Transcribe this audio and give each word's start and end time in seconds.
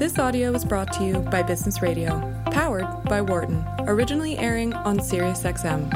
This 0.00 0.18
audio 0.18 0.50
was 0.50 0.64
brought 0.64 0.94
to 0.94 1.04
you 1.04 1.18
by 1.18 1.42
Business 1.42 1.82
Radio, 1.82 2.22
powered 2.52 2.86
by 3.04 3.20
Wharton, 3.20 3.62
originally 3.80 4.38
airing 4.38 4.72
on 4.72 4.98
SiriusXM. 4.98 5.92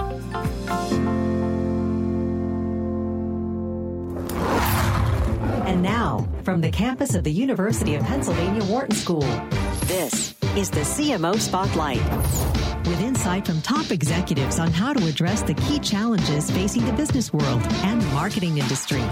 And 5.67 5.83
now, 5.83 6.29
from 6.43 6.61
the 6.61 6.71
campus 6.71 7.15
of 7.15 7.25
the 7.25 7.33
University 7.33 7.95
of 7.95 8.05
Pennsylvania 8.05 8.63
Wharton 8.65 8.95
School, 8.95 9.23
this 9.87 10.35
is 10.55 10.71
the 10.71 10.81
CMO 10.81 11.41
Spotlight. 11.41 12.05
With 12.87 13.01
insight 13.01 13.47
from 13.47 13.63
top 13.63 13.91
executives 13.91 14.59
on 14.59 14.71
how 14.71 14.93
to 14.93 15.07
address 15.07 15.41
the 15.41 15.55
key 15.55 15.79
challenges 15.79 16.51
facing 16.51 16.85
the 16.85 16.93
business 16.93 17.33
world 17.33 17.63
and 17.85 18.03
the 18.03 18.07
marketing 18.09 18.59
industry. 18.59 19.03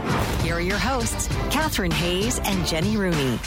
Here 0.42 0.56
are 0.56 0.60
your 0.60 0.76
hosts, 0.76 1.28
Catharine 1.48 1.92
Hays 1.92 2.40
and 2.40 2.66
Jenny 2.66 2.98
Rooney. 2.98 3.38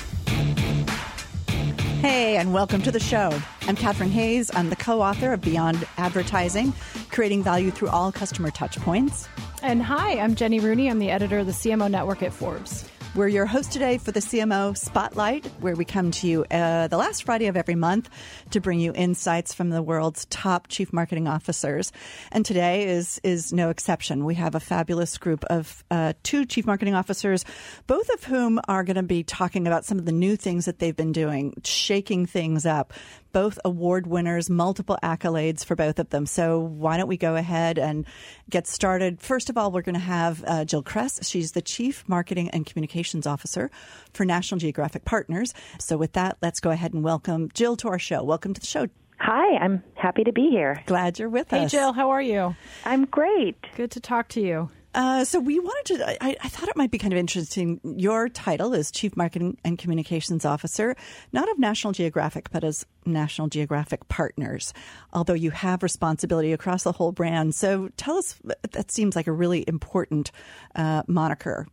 Hey, 2.01 2.37
and 2.37 2.53
welcome 2.53 2.81
to 2.83 2.91
the 2.91 2.99
show. 2.99 3.31
I'm 3.63 3.75
Catharine 3.75 4.11
Hays. 4.11 4.51
I'm 4.55 4.69
the 4.69 4.75
co 4.75 5.01
author 5.01 5.33
of 5.33 5.41
Beyond 5.41 5.87
Advertising 5.97 6.73
Creating 7.09 7.41
Value 7.41 7.71
Through 7.71 7.89
All 7.89 8.11
Customer 8.11 8.51
Touchpoints. 8.51 9.27
And 9.63 9.81
hi, 9.81 10.19
I'm 10.19 10.35
Jenny 10.35 10.59
Rooney. 10.59 10.89
I'm 10.89 10.99
the 10.99 11.09
editor 11.09 11.39
of 11.39 11.47
the 11.47 11.51
CMO 11.51 11.89
Network 11.89 12.21
at 12.21 12.31
Forbes. 12.31 12.87
We're 13.15 13.29
your 13.29 13.45
host 13.45 13.71
today 13.71 13.97
for 13.97 14.11
the 14.11 14.19
CMO 14.19 14.77
Spotlight, 14.77 15.45
where 15.61 15.73
we 15.73 15.85
come 15.85 16.11
to 16.11 16.27
you 16.27 16.43
uh, 16.51 16.89
the 16.89 16.97
last 16.97 17.23
Friday 17.23 17.47
of 17.47 17.55
every 17.55 17.75
month 17.75 18.09
to 18.51 18.59
bring 18.59 18.81
you 18.81 18.91
insights 18.93 19.53
from 19.53 19.69
the 19.69 19.81
world's 19.81 20.25
top 20.25 20.67
chief 20.67 20.91
marketing 20.91 21.25
officers. 21.25 21.93
And 22.33 22.45
today 22.45 22.89
is 22.89 23.21
is 23.23 23.53
no 23.53 23.69
exception. 23.69 24.25
We 24.25 24.35
have 24.35 24.53
a 24.53 24.59
fabulous 24.59 25.17
group 25.17 25.45
of 25.45 25.81
uh, 25.89 26.11
two 26.23 26.45
chief 26.45 26.65
marketing 26.65 26.93
officers, 26.93 27.45
both 27.87 28.09
of 28.09 28.25
whom 28.25 28.59
are 28.67 28.83
going 28.83 28.97
to 28.97 29.03
be 29.03 29.23
talking 29.23 29.65
about 29.65 29.85
some 29.85 29.97
of 29.97 30.03
the 30.03 30.11
new 30.11 30.35
things 30.35 30.65
that 30.65 30.79
they've 30.79 30.93
been 30.93 31.13
doing, 31.13 31.53
shaking 31.63 32.25
things 32.25 32.65
up, 32.65 32.91
both 33.35 33.59
award 33.65 34.07
winners, 34.07 34.49
multiple 34.49 34.97
accolades 35.03 35.65
for 35.65 35.75
both 35.75 35.99
of 35.99 36.09
them. 36.09 36.25
So 36.25 36.57
why 36.57 36.95
don't 36.95 37.09
we 37.09 37.17
go 37.17 37.35
ahead 37.35 37.77
and 37.77 38.05
get 38.49 38.65
started? 38.65 39.19
First 39.19 39.49
of 39.49 39.57
all, 39.57 39.73
we're 39.73 39.81
going 39.81 39.95
to 39.95 39.99
have 39.99 40.41
uh, 40.47 40.63
Jill 40.63 40.81
Cress. 40.81 41.19
She's 41.27 41.51
the 41.51 41.61
Chief 41.61 42.07
Marketing 42.07 42.49
and 42.51 42.65
Communications 42.65 43.27
Officer 43.27 43.71
for 44.13 44.23
National 44.23 44.57
Geographic 44.59 45.03
Partners. 45.03 45.53
So 45.79 45.97
with 45.97 46.13
that, 46.13 46.37
let's 46.41 46.61
go 46.61 46.69
ahead 46.69 46.93
and 46.93 47.03
welcome 47.03 47.49
Jill 47.53 47.75
to 47.75 47.89
our 47.89 47.99
show. 47.99 48.23
Welcome 48.23 48.53
to 48.53 48.61
the 48.61 48.67
show. 48.67 48.87
Hi, 49.19 49.57
I'm 49.57 49.83
happy 49.95 50.23
to 50.23 50.31
be 50.31 50.49
here. 50.49 50.81
Glad 50.85 51.19
you're 51.19 51.27
with 51.27 51.49
hey, 51.49 51.65
us. 51.65 51.71
Hey, 51.73 51.77
Jill, 51.77 51.91
how 51.91 52.11
are 52.11 52.21
you? 52.21 52.55
I'm 52.85 53.03
great. 53.03 53.57
Good 53.75 53.91
to 53.91 53.99
talk 53.99 54.29
to 54.29 54.41
you. 54.41 54.69
Uh, 54.95 55.25
so 55.25 55.41
we 55.41 55.59
wanted 55.59 55.97
to. 55.97 56.23
I, 56.23 56.37
I, 56.41 56.47
thought 56.47 56.69
it 56.69 56.77
might 56.77 56.89
be 56.89 56.97
kind 56.97 57.11
of 57.11 57.19
interesting. 57.19 57.81
Your 57.83 58.29
title 58.29 58.73
is 58.73 58.91
Chief 58.91 59.17
Marketing 59.17 59.57
and 59.65 59.77
Communications 59.77 60.45
Officer, 60.45 60.95
not 61.33 61.51
of 61.51 61.59
National 61.59 61.91
Geographic, 61.91 62.49
but 62.49 62.63
as 62.63 62.85
National 63.05 63.49
Geographic 63.49 64.07
Partners. 64.07 64.73
Although 65.11 65.33
you 65.33 65.51
have 65.51 65.83
responsibility 65.83 66.53
across 66.53 66.83
the 66.83 66.93
whole 66.93 67.11
brand, 67.11 67.53
so 67.53 67.89
tell 67.97 68.15
us. 68.17 68.39
That 68.71 68.89
seems 68.89 69.17
like 69.17 69.27
a 69.27 69.33
really 69.33 69.65
important 69.67 70.31
uh, 70.75 71.03
moniker. 71.07 71.67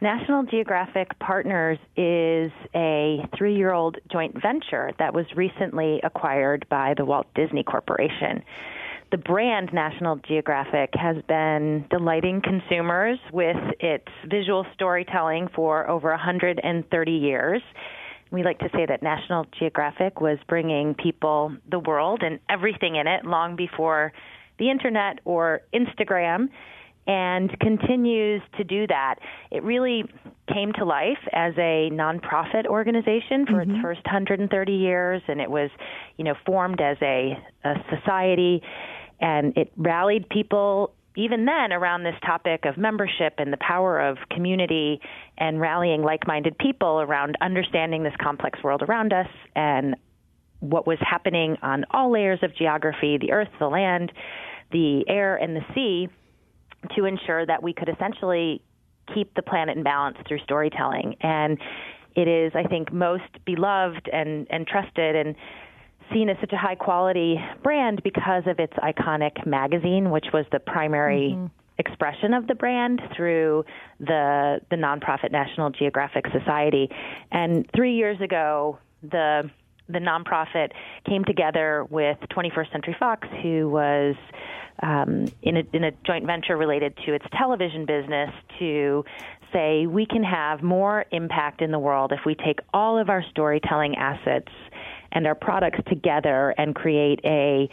National 0.00 0.44
Geographic 0.44 1.18
Partners 1.18 1.78
is 1.94 2.50
a 2.74 3.28
three 3.36 3.54
year 3.54 3.74
old 3.74 3.98
joint 4.10 4.34
venture 4.40 4.92
that 4.98 5.12
was 5.12 5.26
recently 5.36 6.00
acquired 6.02 6.64
by 6.70 6.94
the 6.96 7.04
Walt 7.04 7.26
Disney 7.34 7.64
Corporation 7.64 8.42
the 9.10 9.18
brand 9.18 9.70
National 9.72 10.16
Geographic 10.16 10.90
has 10.94 11.16
been 11.26 11.84
delighting 11.90 12.40
consumers 12.42 13.18
with 13.32 13.56
its 13.80 14.06
visual 14.28 14.64
storytelling 14.74 15.48
for 15.54 15.88
over 15.88 16.10
130 16.10 17.10
years. 17.10 17.62
We 18.30 18.44
like 18.44 18.60
to 18.60 18.68
say 18.72 18.86
that 18.86 19.02
National 19.02 19.46
Geographic 19.58 20.20
was 20.20 20.38
bringing 20.48 20.94
people 20.94 21.56
the 21.68 21.80
world 21.80 22.22
and 22.22 22.38
everything 22.48 22.94
in 22.96 23.08
it 23.08 23.24
long 23.24 23.56
before 23.56 24.12
the 24.58 24.70
internet 24.70 25.18
or 25.24 25.62
Instagram 25.74 26.48
and 27.06 27.58
continues 27.58 28.42
to 28.56 28.62
do 28.62 28.86
that. 28.86 29.16
It 29.50 29.64
really 29.64 30.04
came 30.52 30.72
to 30.74 30.84
life 30.84 31.18
as 31.32 31.54
a 31.56 31.90
nonprofit 31.92 32.66
organization 32.66 33.46
for 33.46 33.54
mm-hmm. 33.54 33.72
its 33.72 33.82
first 33.82 34.04
130 34.04 34.72
years 34.72 35.22
and 35.26 35.40
it 35.40 35.50
was, 35.50 35.70
you 36.16 36.24
know, 36.24 36.34
formed 36.46 36.80
as 36.80 36.98
a, 37.02 37.36
a 37.64 37.74
society 37.96 38.62
and 39.20 39.56
it 39.56 39.72
rallied 39.76 40.28
people 40.28 40.92
even 41.16 41.44
then 41.44 41.72
around 41.72 42.04
this 42.04 42.14
topic 42.24 42.64
of 42.64 42.78
membership 42.78 43.34
and 43.38 43.52
the 43.52 43.58
power 43.58 44.00
of 44.00 44.16
community 44.30 45.00
and 45.38 45.60
rallying 45.60 46.02
like 46.02 46.26
minded 46.26 46.56
people 46.58 47.00
around 47.00 47.36
understanding 47.40 48.02
this 48.02 48.14
complex 48.22 48.62
world 48.62 48.82
around 48.82 49.12
us 49.12 49.26
and 49.56 49.96
what 50.60 50.86
was 50.86 50.98
happening 51.00 51.56
on 51.62 51.84
all 51.90 52.12
layers 52.12 52.38
of 52.42 52.54
geography 52.54 53.18
the 53.18 53.32
earth, 53.32 53.48
the 53.58 53.66
land, 53.66 54.12
the 54.70 55.04
air, 55.08 55.36
and 55.36 55.56
the 55.56 55.64
sea 55.74 56.08
to 56.96 57.04
ensure 57.04 57.44
that 57.44 57.62
we 57.62 57.72
could 57.72 57.88
essentially 57.88 58.62
keep 59.14 59.34
the 59.34 59.42
planet 59.42 59.76
in 59.76 59.82
balance 59.82 60.16
through 60.28 60.38
storytelling. 60.44 61.16
And 61.20 61.58
it 62.14 62.28
is, 62.28 62.52
I 62.54 62.64
think, 62.64 62.92
most 62.92 63.44
beloved 63.44 64.08
and, 64.12 64.46
and 64.50 64.66
trusted 64.66 65.16
and 65.16 65.34
seen 66.12 66.28
as 66.28 66.36
such 66.40 66.52
a 66.52 66.56
high 66.56 66.74
quality 66.74 67.36
brand 67.62 68.02
because 68.02 68.44
of 68.46 68.58
its 68.58 68.72
iconic 68.74 69.46
magazine, 69.46 70.10
which 70.10 70.26
was 70.32 70.44
the 70.52 70.60
primary 70.60 71.34
mm-hmm. 71.34 71.46
expression 71.78 72.34
of 72.34 72.46
the 72.46 72.54
brand 72.54 73.00
through 73.16 73.64
the 73.98 74.60
the 74.70 74.76
nonprofit 74.76 75.32
National 75.32 75.70
Geographic 75.70 76.26
Society. 76.32 76.88
And 77.30 77.68
three 77.74 77.94
years 77.94 78.20
ago, 78.20 78.78
the 79.02 79.50
the 79.88 79.98
nonprofit 79.98 80.70
came 81.08 81.24
together 81.24 81.84
with 81.90 82.16
21st 82.30 82.72
Century 82.72 82.96
Fox, 82.98 83.26
who 83.42 83.68
was 83.68 84.14
um, 84.82 85.26
in, 85.42 85.56
a, 85.56 85.62
in 85.72 85.84
a 85.84 85.90
joint 86.06 86.26
venture 86.26 86.56
related 86.56 86.96
to 87.06 87.12
its 87.12 87.24
television 87.36 87.86
business, 87.86 88.30
to 88.58 89.04
say 89.52 89.86
we 89.86 90.06
can 90.06 90.22
have 90.22 90.62
more 90.62 91.04
impact 91.10 91.60
in 91.60 91.70
the 91.70 91.78
world 91.78 92.12
if 92.12 92.20
we 92.24 92.34
take 92.34 92.60
all 92.72 92.98
of 92.98 93.10
our 93.10 93.24
storytelling 93.30 93.96
assets 93.96 94.48
and 95.12 95.26
our 95.26 95.34
products 95.34 95.80
together 95.88 96.54
and 96.58 96.74
create 96.74 97.20
a 97.24 97.68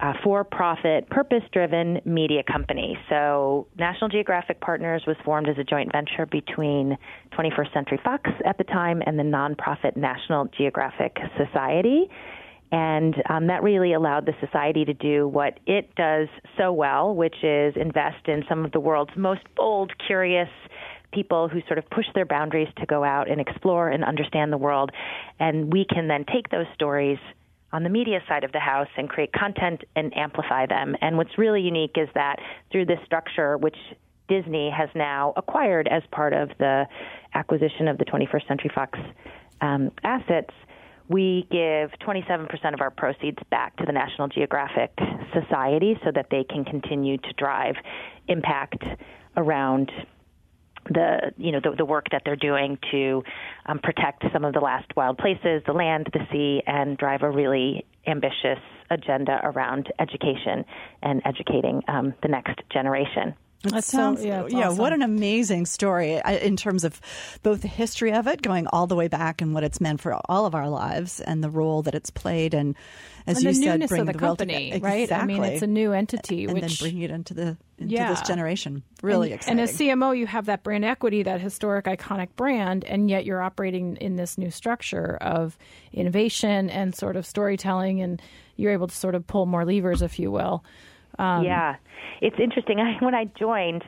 uh, 0.00 0.12
for-profit, 0.22 1.08
purpose-driven 1.10 2.00
media 2.04 2.42
company. 2.44 2.96
So, 3.08 3.66
National 3.76 4.08
Geographic 4.08 4.60
Partners 4.60 5.02
was 5.06 5.16
formed 5.24 5.48
as 5.48 5.58
a 5.58 5.64
joint 5.64 5.90
venture 5.90 6.24
between 6.24 6.96
21st 7.32 7.72
Century 7.72 8.00
Fox 8.04 8.30
at 8.46 8.58
the 8.58 8.64
time 8.64 9.02
and 9.06 9.18
the 9.18 9.24
nonprofit 9.24 9.96
National 9.96 10.46
Geographic 10.56 11.16
Society. 11.36 12.08
And 12.70 13.14
um, 13.30 13.46
that 13.46 13.62
really 13.62 13.92
allowed 13.94 14.26
the 14.26 14.34
society 14.40 14.84
to 14.84 14.94
do 14.94 15.26
what 15.26 15.58
it 15.66 15.94
does 15.96 16.28
so 16.56 16.72
well, 16.72 17.14
which 17.14 17.42
is 17.42 17.74
invest 17.76 18.28
in 18.28 18.44
some 18.48 18.64
of 18.64 18.72
the 18.72 18.80
world's 18.80 19.16
most 19.16 19.40
bold, 19.56 19.92
curious, 20.06 20.50
people 21.12 21.48
who 21.48 21.60
sort 21.66 21.78
of 21.78 21.88
push 21.90 22.06
their 22.14 22.26
boundaries 22.26 22.68
to 22.78 22.86
go 22.86 23.04
out 23.04 23.30
and 23.30 23.40
explore 23.40 23.88
and 23.88 24.04
understand 24.04 24.52
the 24.52 24.58
world. 24.58 24.90
And 25.38 25.72
we 25.72 25.86
can 25.88 26.08
then 26.08 26.24
take 26.32 26.50
those 26.50 26.66
stories 26.74 27.18
on 27.72 27.82
the 27.82 27.90
media 27.90 28.20
side 28.28 28.44
of 28.44 28.52
the 28.52 28.58
house 28.58 28.88
and 28.96 29.08
create 29.08 29.32
content 29.32 29.82
and 29.94 30.16
amplify 30.16 30.66
them. 30.66 30.96
And 31.00 31.16
what's 31.16 31.36
really 31.36 31.60
unique 31.60 31.96
is 31.96 32.08
that 32.14 32.36
through 32.72 32.86
this 32.86 32.98
structure, 33.04 33.58
which 33.58 33.76
Disney 34.28 34.70
has 34.70 34.88
now 34.94 35.32
acquired 35.36 35.88
as 35.88 36.02
part 36.12 36.32
of 36.32 36.50
the 36.58 36.86
acquisition 37.34 37.88
of 37.88 37.98
the 37.98 38.04
21st 38.04 38.48
Century 38.48 38.70
Fox 38.74 38.98
um, 39.60 39.90
assets, 40.04 40.50
we 41.08 41.46
give 41.50 41.90
27% 42.06 42.74
of 42.74 42.80
our 42.80 42.90
proceeds 42.90 43.38
back 43.50 43.76
to 43.78 43.86
the 43.86 43.92
National 43.92 44.28
Geographic 44.28 44.92
Society 45.32 45.98
so 46.04 46.10
that 46.14 46.26
they 46.30 46.44
can 46.44 46.64
continue 46.64 47.16
to 47.16 47.32
drive 47.38 47.76
impact 48.28 48.84
around 49.36 49.90
the 50.90 51.32
you 51.36 51.52
know 51.52 51.60
the, 51.62 51.76
the 51.76 51.84
work 51.84 52.06
that 52.12 52.22
they're 52.24 52.36
doing 52.36 52.78
to 52.90 53.22
um, 53.66 53.78
protect 53.78 54.24
some 54.32 54.44
of 54.44 54.54
the 54.54 54.60
last 54.60 54.86
wild 54.96 55.18
places, 55.18 55.62
the 55.66 55.72
land, 55.72 56.08
the 56.12 56.26
sea, 56.32 56.62
and 56.66 56.96
drive 56.96 57.22
a 57.22 57.30
really 57.30 57.84
ambitious 58.06 58.58
agenda 58.90 59.40
around 59.44 59.92
education 59.98 60.64
and 61.02 61.22
educating 61.24 61.82
um, 61.88 62.14
the 62.22 62.28
next 62.28 62.58
generation. 62.72 63.34
It 63.64 63.72
That's 63.72 63.88
sounds, 63.88 64.20
so, 64.20 64.26
yeah, 64.26 64.46
yeah 64.46 64.66
awesome. 64.68 64.78
what 64.78 64.92
an 64.92 65.02
amazing 65.02 65.66
story 65.66 66.20
in 66.24 66.56
terms 66.56 66.84
of 66.84 67.00
both 67.42 67.62
the 67.62 67.68
history 67.68 68.12
of 68.12 68.28
it, 68.28 68.40
going 68.40 68.68
all 68.68 68.86
the 68.86 68.94
way 68.94 69.08
back, 69.08 69.42
and 69.42 69.52
what 69.52 69.64
it's 69.64 69.80
meant 69.80 70.00
for 70.00 70.14
all 70.26 70.46
of 70.46 70.54
our 70.54 70.68
lives, 70.68 71.18
and 71.18 71.42
the 71.42 71.50
role 71.50 71.82
that 71.82 71.92
it's 71.92 72.08
played, 72.08 72.54
and 72.54 72.76
as 73.26 73.38
and 73.38 73.46
you 73.46 73.62
said, 73.64 73.88
bring 73.88 74.04
the, 74.04 74.12
the 74.12 74.18
company, 74.18 74.70
to, 74.70 74.78
right? 74.78 75.02
Exactly. 75.02 75.34
I 75.34 75.40
mean, 75.40 75.52
it's 75.52 75.62
a 75.62 75.66
new 75.66 75.92
entity, 75.92 76.44
and 76.44 76.54
which, 76.54 76.62
then 76.62 76.76
bringing 76.80 77.02
it 77.02 77.10
into 77.10 77.34
the 77.34 77.56
into 77.78 77.94
yeah. 77.94 78.10
this 78.10 78.22
generation. 78.22 78.84
Really 79.02 79.32
and, 79.32 79.40
exciting. 79.40 79.58
And 79.58 79.68
as 79.68 79.76
CMO, 79.76 80.16
you 80.16 80.28
have 80.28 80.46
that 80.46 80.62
brand 80.62 80.84
equity, 80.84 81.24
that 81.24 81.40
historic, 81.40 81.86
iconic 81.86 82.28
brand, 82.36 82.84
and 82.84 83.10
yet 83.10 83.24
you're 83.24 83.42
operating 83.42 83.96
in 83.96 84.14
this 84.14 84.38
new 84.38 84.52
structure 84.52 85.18
of 85.20 85.58
innovation 85.92 86.70
and 86.70 86.94
sort 86.94 87.16
of 87.16 87.26
storytelling, 87.26 88.00
and 88.02 88.22
you're 88.54 88.72
able 88.72 88.86
to 88.86 88.94
sort 88.94 89.16
of 89.16 89.26
pull 89.26 89.46
more 89.46 89.64
levers, 89.64 90.00
if 90.00 90.20
you 90.20 90.30
will. 90.30 90.64
Um, 91.18 91.44
yeah, 91.44 91.76
it's 92.20 92.36
interesting. 92.38 92.80
I, 92.80 92.96
when 93.04 93.14
I 93.14 93.24
joined 93.38 93.84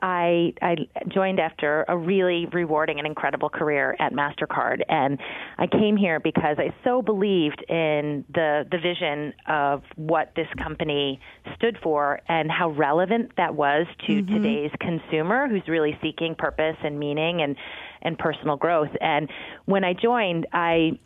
I, 0.00 0.54
I 0.62 0.76
joined 1.08 1.40
after 1.40 1.84
a 1.88 1.96
really 1.96 2.46
rewarding 2.52 2.98
and 2.98 3.06
incredible 3.06 3.48
career 3.48 3.96
at 3.98 4.12
MasterCard. 4.12 4.82
And 4.88 5.18
I 5.58 5.66
came 5.66 5.96
here 5.96 6.20
because 6.20 6.56
I 6.58 6.72
so 6.84 7.02
believed 7.02 7.64
in 7.68 8.24
the, 8.32 8.64
the 8.70 8.78
vision 8.78 9.32
of 9.48 9.82
what 9.96 10.32
this 10.36 10.46
company 10.62 11.20
stood 11.56 11.78
for 11.82 12.20
and 12.28 12.50
how 12.50 12.70
relevant 12.70 13.32
that 13.36 13.54
was 13.54 13.86
to 14.06 14.22
mm-hmm. 14.22 14.34
today's 14.34 14.70
consumer 14.80 15.48
who's 15.48 15.66
really 15.66 15.98
seeking 16.00 16.34
purpose 16.36 16.76
and 16.84 16.98
meaning 16.98 17.42
and, 17.42 17.56
and 18.02 18.16
personal 18.18 18.56
growth. 18.56 18.90
And 19.00 19.28
when 19.64 19.82
I 19.82 19.94
joined, 19.94 20.46
I 20.52 20.98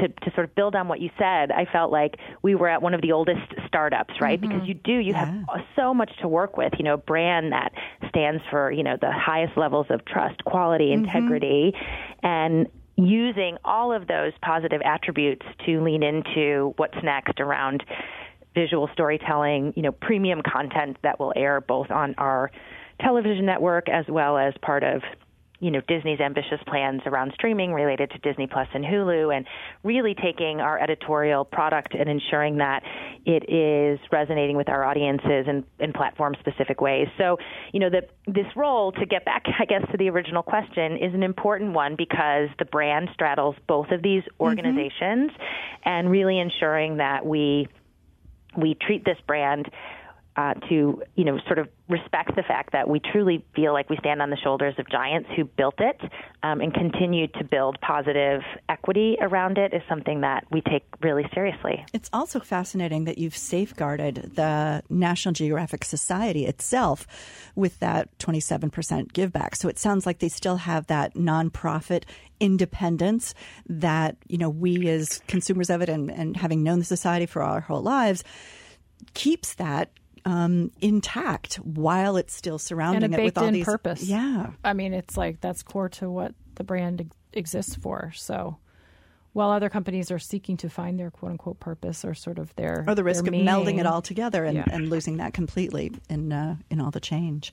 to, 0.00 0.08
to 0.08 0.34
sort 0.34 0.44
of 0.44 0.54
build 0.54 0.74
on 0.74 0.88
what 0.88 1.00
you 1.00 1.10
said, 1.18 1.50
I 1.50 1.66
felt 1.70 1.90
like 1.90 2.16
we 2.42 2.54
were 2.54 2.68
at 2.68 2.82
one 2.82 2.94
of 2.94 3.02
the 3.02 3.12
oldest 3.12 3.40
startups, 3.66 4.14
right? 4.20 4.40
Mm-hmm. 4.40 4.50
Because 4.50 4.68
you 4.68 4.74
do, 4.74 4.92
you 4.94 5.12
yeah. 5.12 5.26
have 5.26 5.64
so 5.76 5.94
much 5.94 6.10
to 6.20 6.28
work 6.28 6.56
with, 6.56 6.72
you 6.78 6.84
know, 6.84 6.96
brand 6.96 7.52
that 7.52 7.72
stands 8.08 8.42
for, 8.50 8.70
you 8.70 8.82
know, 8.82 8.96
the 9.00 9.12
highest 9.12 9.56
levels 9.56 9.86
of 9.90 10.04
trust, 10.04 10.44
quality, 10.44 10.86
mm-hmm. 10.86 11.04
integrity, 11.04 11.72
and 12.22 12.66
using 12.96 13.56
all 13.64 13.92
of 13.92 14.08
those 14.08 14.32
positive 14.42 14.80
attributes 14.84 15.46
to 15.64 15.82
lean 15.82 16.02
into 16.02 16.74
what's 16.76 16.96
next 17.02 17.38
around 17.38 17.84
visual 18.54 18.88
storytelling, 18.92 19.72
you 19.76 19.82
know, 19.82 19.92
premium 19.92 20.42
content 20.42 20.96
that 21.02 21.20
will 21.20 21.32
air 21.36 21.60
both 21.60 21.90
on 21.90 22.14
our 22.18 22.50
television 23.00 23.46
network 23.46 23.88
as 23.88 24.04
well 24.08 24.36
as 24.36 24.52
part 24.62 24.82
of 24.82 25.02
you 25.60 25.70
know 25.70 25.80
Disney's 25.88 26.20
ambitious 26.20 26.60
plans 26.66 27.02
around 27.06 27.32
streaming 27.34 27.72
related 27.72 28.10
to 28.10 28.18
Disney 28.18 28.46
Plus 28.46 28.68
and 28.74 28.84
Hulu, 28.84 29.36
and 29.36 29.46
really 29.82 30.14
taking 30.14 30.60
our 30.60 30.78
editorial 30.78 31.44
product 31.44 31.94
and 31.94 32.08
ensuring 32.08 32.58
that 32.58 32.82
it 33.26 33.50
is 33.52 33.98
resonating 34.10 34.56
with 34.56 34.68
our 34.68 34.84
audiences 34.84 35.46
in, 35.48 35.64
in 35.78 35.92
platform 35.92 36.34
specific 36.40 36.80
ways. 36.80 37.08
So, 37.18 37.38
you 37.72 37.80
know, 37.80 37.90
the, 37.90 38.02
this 38.26 38.46
role 38.56 38.92
to 38.92 39.06
get 39.06 39.24
back, 39.24 39.44
I 39.58 39.64
guess, 39.64 39.82
to 39.90 39.96
the 39.96 40.08
original 40.10 40.42
question 40.42 40.96
is 40.96 41.14
an 41.14 41.22
important 41.22 41.72
one 41.72 41.96
because 41.96 42.48
the 42.58 42.64
brand 42.64 43.10
straddles 43.12 43.56
both 43.66 43.90
of 43.90 44.02
these 44.02 44.22
mm-hmm. 44.22 44.42
organizations, 44.42 45.30
mm-hmm. 45.30 45.88
and 45.88 46.10
really 46.10 46.38
ensuring 46.38 46.98
that 46.98 47.26
we 47.26 47.68
we 48.56 48.74
treat 48.74 49.04
this 49.04 49.18
brand 49.26 49.70
uh, 50.38 50.54
to 50.68 51.02
you 51.16 51.24
know 51.24 51.36
sort 51.46 51.58
of 51.58 51.68
respect 51.88 52.36
the 52.36 52.44
fact 52.44 52.72
that 52.72 52.88
we 52.88 53.00
truly 53.00 53.44
feel 53.56 53.72
like 53.72 53.90
we 53.90 53.96
stand 53.96 54.22
on 54.22 54.30
the 54.30 54.36
shoulders 54.36 54.72
of 54.78 54.88
giants 54.88 55.28
who 55.34 55.44
built 55.44 55.74
it 55.78 56.00
um, 56.44 56.60
and 56.60 56.72
continue 56.72 57.26
to 57.26 57.42
build 57.42 57.76
positive 57.80 58.42
equity 58.68 59.16
around 59.20 59.58
it 59.58 59.74
is 59.74 59.82
something 59.88 60.20
that 60.20 60.44
we 60.52 60.60
take 60.60 60.84
really 61.02 61.28
seriously. 61.34 61.84
It's 61.92 62.08
also 62.12 62.38
fascinating 62.38 63.04
that 63.04 63.18
you've 63.18 63.36
safeguarded 63.36 64.36
the 64.36 64.84
National 64.88 65.32
Geographic 65.32 65.84
Society 65.84 66.46
itself 66.46 67.04
with 67.56 67.80
that 67.80 68.16
27% 68.18 69.12
give 69.12 69.32
back. 69.32 69.56
So 69.56 69.68
it 69.68 69.78
sounds 69.78 70.06
like 70.06 70.20
they 70.20 70.28
still 70.28 70.56
have 70.56 70.86
that 70.86 71.14
nonprofit 71.14 72.04
independence 72.38 73.34
that 73.66 74.16
you 74.28 74.38
know 74.38 74.48
we 74.48 74.88
as 74.88 75.20
consumers 75.26 75.68
of 75.68 75.82
it 75.82 75.88
and, 75.88 76.12
and 76.12 76.36
having 76.36 76.62
known 76.62 76.78
the 76.78 76.84
society 76.84 77.26
for 77.26 77.42
our 77.42 77.60
whole 77.60 77.82
lives 77.82 78.22
keeps 79.14 79.54
that 79.54 79.90
um, 80.24 80.70
intact 80.80 81.56
while 81.56 82.16
it's 82.16 82.34
still 82.34 82.58
surrounding 82.58 83.04
and 83.04 83.14
it 83.14 83.24
with 83.24 83.38
all 83.38 83.50
these 83.50 83.64
purpose. 83.64 84.02
Yeah, 84.02 84.50
I 84.64 84.72
mean, 84.72 84.94
it's 84.94 85.16
like 85.16 85.40
that's 85.40 85.62
core 85.62 85.88
to 85.90 86.10
what 86.10 86.34
the 86.54 86.64
brand 86.64 87.10
exists 87.32 87.74
for. 87.74 88.12
So, 88.14 88.58
while 89.32 89.50
other 89.50 89.68
companies 89.68 90.10
are 90.10 90.18
seeking 90.18 90.56
to 90.58 90.68
find 90.68 90.98
their 90.98 91.10
quote 91.10 91.32
unquote 91.32 91.60
purpose 91.60 92.04
or 92.04 92.14
sort 92.14 92.38
of 92.38 92.54
their 92.56 92.84
or 92.86 92.94
the 92.94 93.04
risk 93.04 93.26
of 93.26 93.32
meaning, 93.32 93.46
melding 93.46 93.78
it 93.78 93.86
all 93.86 94.02
together 94.02 94.44
and, 94.44 94.56
yeah. 94.56 94.64
and 94.70 94.90
losing 94.90 95.18
that 95.18 95.32
completely 95.34 95.92
in 96.08 96.32
uh, 96.32 96.56
in 96.70 96.80
all 96.80 96.90
the 96.90 97.00
change. 97.00 97.52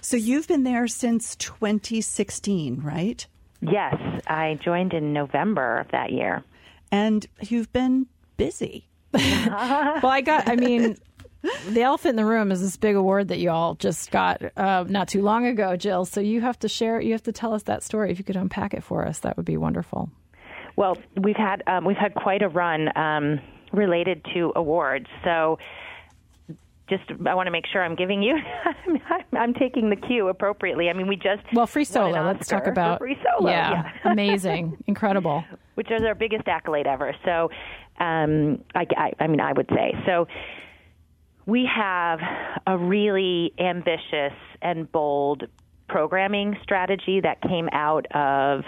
So 0.00 0.16
you've 0.16 0.48
been 0.48 0.64
there 0.64 0.88
since 0.88 1.36
2016, 1.36 2.80
right? 2.80 3.26
Yes, 3.60 3.94
I 4.26 4.58
joined 4.62 4.94
in 4.94 5.12
November 5.12 5.78
of 5.78 5.88
that 5.90 6.12
year, 6.12 6.42
and 6.90 7.26
you've 7.40 7.72
been 7.72 8.06
busy. 8.36 8.88
well, 9.12 10.06
I 10.06 10.22
got. 10.22 10.48
I 10.48 10.56
mean, 10.56 10.96
the 11.68 11.82
elephant 11.82 12.10
in 12.10 12.16
the 12.16 12.24
room 12.24 12.52
is 12.52 12.60
this 12.60 12.76
big 12.76 12.96
award 12.96 13.28
that 13.28 13.38
you 13.38 13.50
all 13.50 13.74
just 13.74 14.10
got 14.10 14.42
uh, 14.56 14.84
not 14.88 15.08
too 15.08 15.22
long 15.22 15.46
ago, 15.46 15.76
Jill. 15.76 16.04
So 16.04 16.20
you 16.20 16.40
have 16.40 16.58
to 16.60 16.68
share. 16.68 17.00
You 17.00 17.12
have 17.12 17.22
to 17.24 17.32
tell 17.32 17.54
us 17.54 17.62
that 17.64 17.82
story. 17.82 18.10
If 18.10 18.18
you 18.18 18.24
could 18.24 18.36
unpack 18.36 18.74
it 18.74 18.84
for 18.84 19.06
us, 19.06 19.20
that 19.20 19.36
would 19.36 19.46
be 19.46 19.56
wonderful. 19.56 20.10
Well, 20.76 20.96
we've 21.22 21.36
had 21.36 21.62
um, 21.66 21.84
we've 21.84 21.96
had 21.96 22.14
quite 22.14 22.42
a 22.42 22.48
run 22.48 22.96
um, 22.96 23.40
related 23.72 24.24
to 24.34 24.52
awards. 24.54 25.06
So 25.24 25.58
just 26.88 27.04
I 27.26 27.34
want 27.34 27.46
to 27.46 27.50
make 27.50 27.66
sure 27.72 27.82
I'm 27.82 27.94
giving 27.94 28.22
you 28.22 28.36
I'm 29.32 29.54
taking 29.54 29.90
the 29.90 29.96
cue 29.96 30.28
appropriately. 30.28 30.90
I 30.90 30.92
mean, 30.92 31.06
we 31.06 31.16
just 31.16 31.42
well 31.52 31.66
free 31.66 31.84
solo. 31.84 32.24
Let's 32.24 32.48
talk 32.48 32.66
about 32.66 32.98
free 32.98 33.16
solo. 33.16 33.50
Yeah, 33.50 33.70
yeah. 33.70 33.92
amazing, 34.12 34.76
incredible. 34.86 35.44
Which 35.76 35.90
is 35.90 36.02
our 36.02 36.14
biggest 36.14 36.46
accolade 36.48 36.86
ever. 36.86 37.14
So, 37.24 37.50
um, 37.98 38.62
I, 38.74 38.86
I, 38.96 39.12
I 39.20 39.26
mean, 39.28 39.40
I 39.40 39.52
would 39.52 39.68
say 39.70 39.94
so 40.04 40.26
we 41.50 41.68
have 41.74 42.20
a 42.68 42.78
really 42.78 43.52
ambitious 43.58 44.38
and 44.62 44.90
bold 44.92 45.42
programming 45.88 46.56
strategy 46.62 47.20
that 47.20 47.42
came 47.42 47.68
out 47.72 48.06
of 48.14 48.62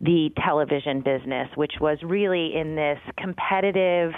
the 0.00 0.30
television 0.44 1.02
business, 1.02 1.48
which 1.54 1.74
was 1.80 1.98
really 2.02 2.52
in 2.56 2.74
this 2.74 2.98
competitive 3.16 4.10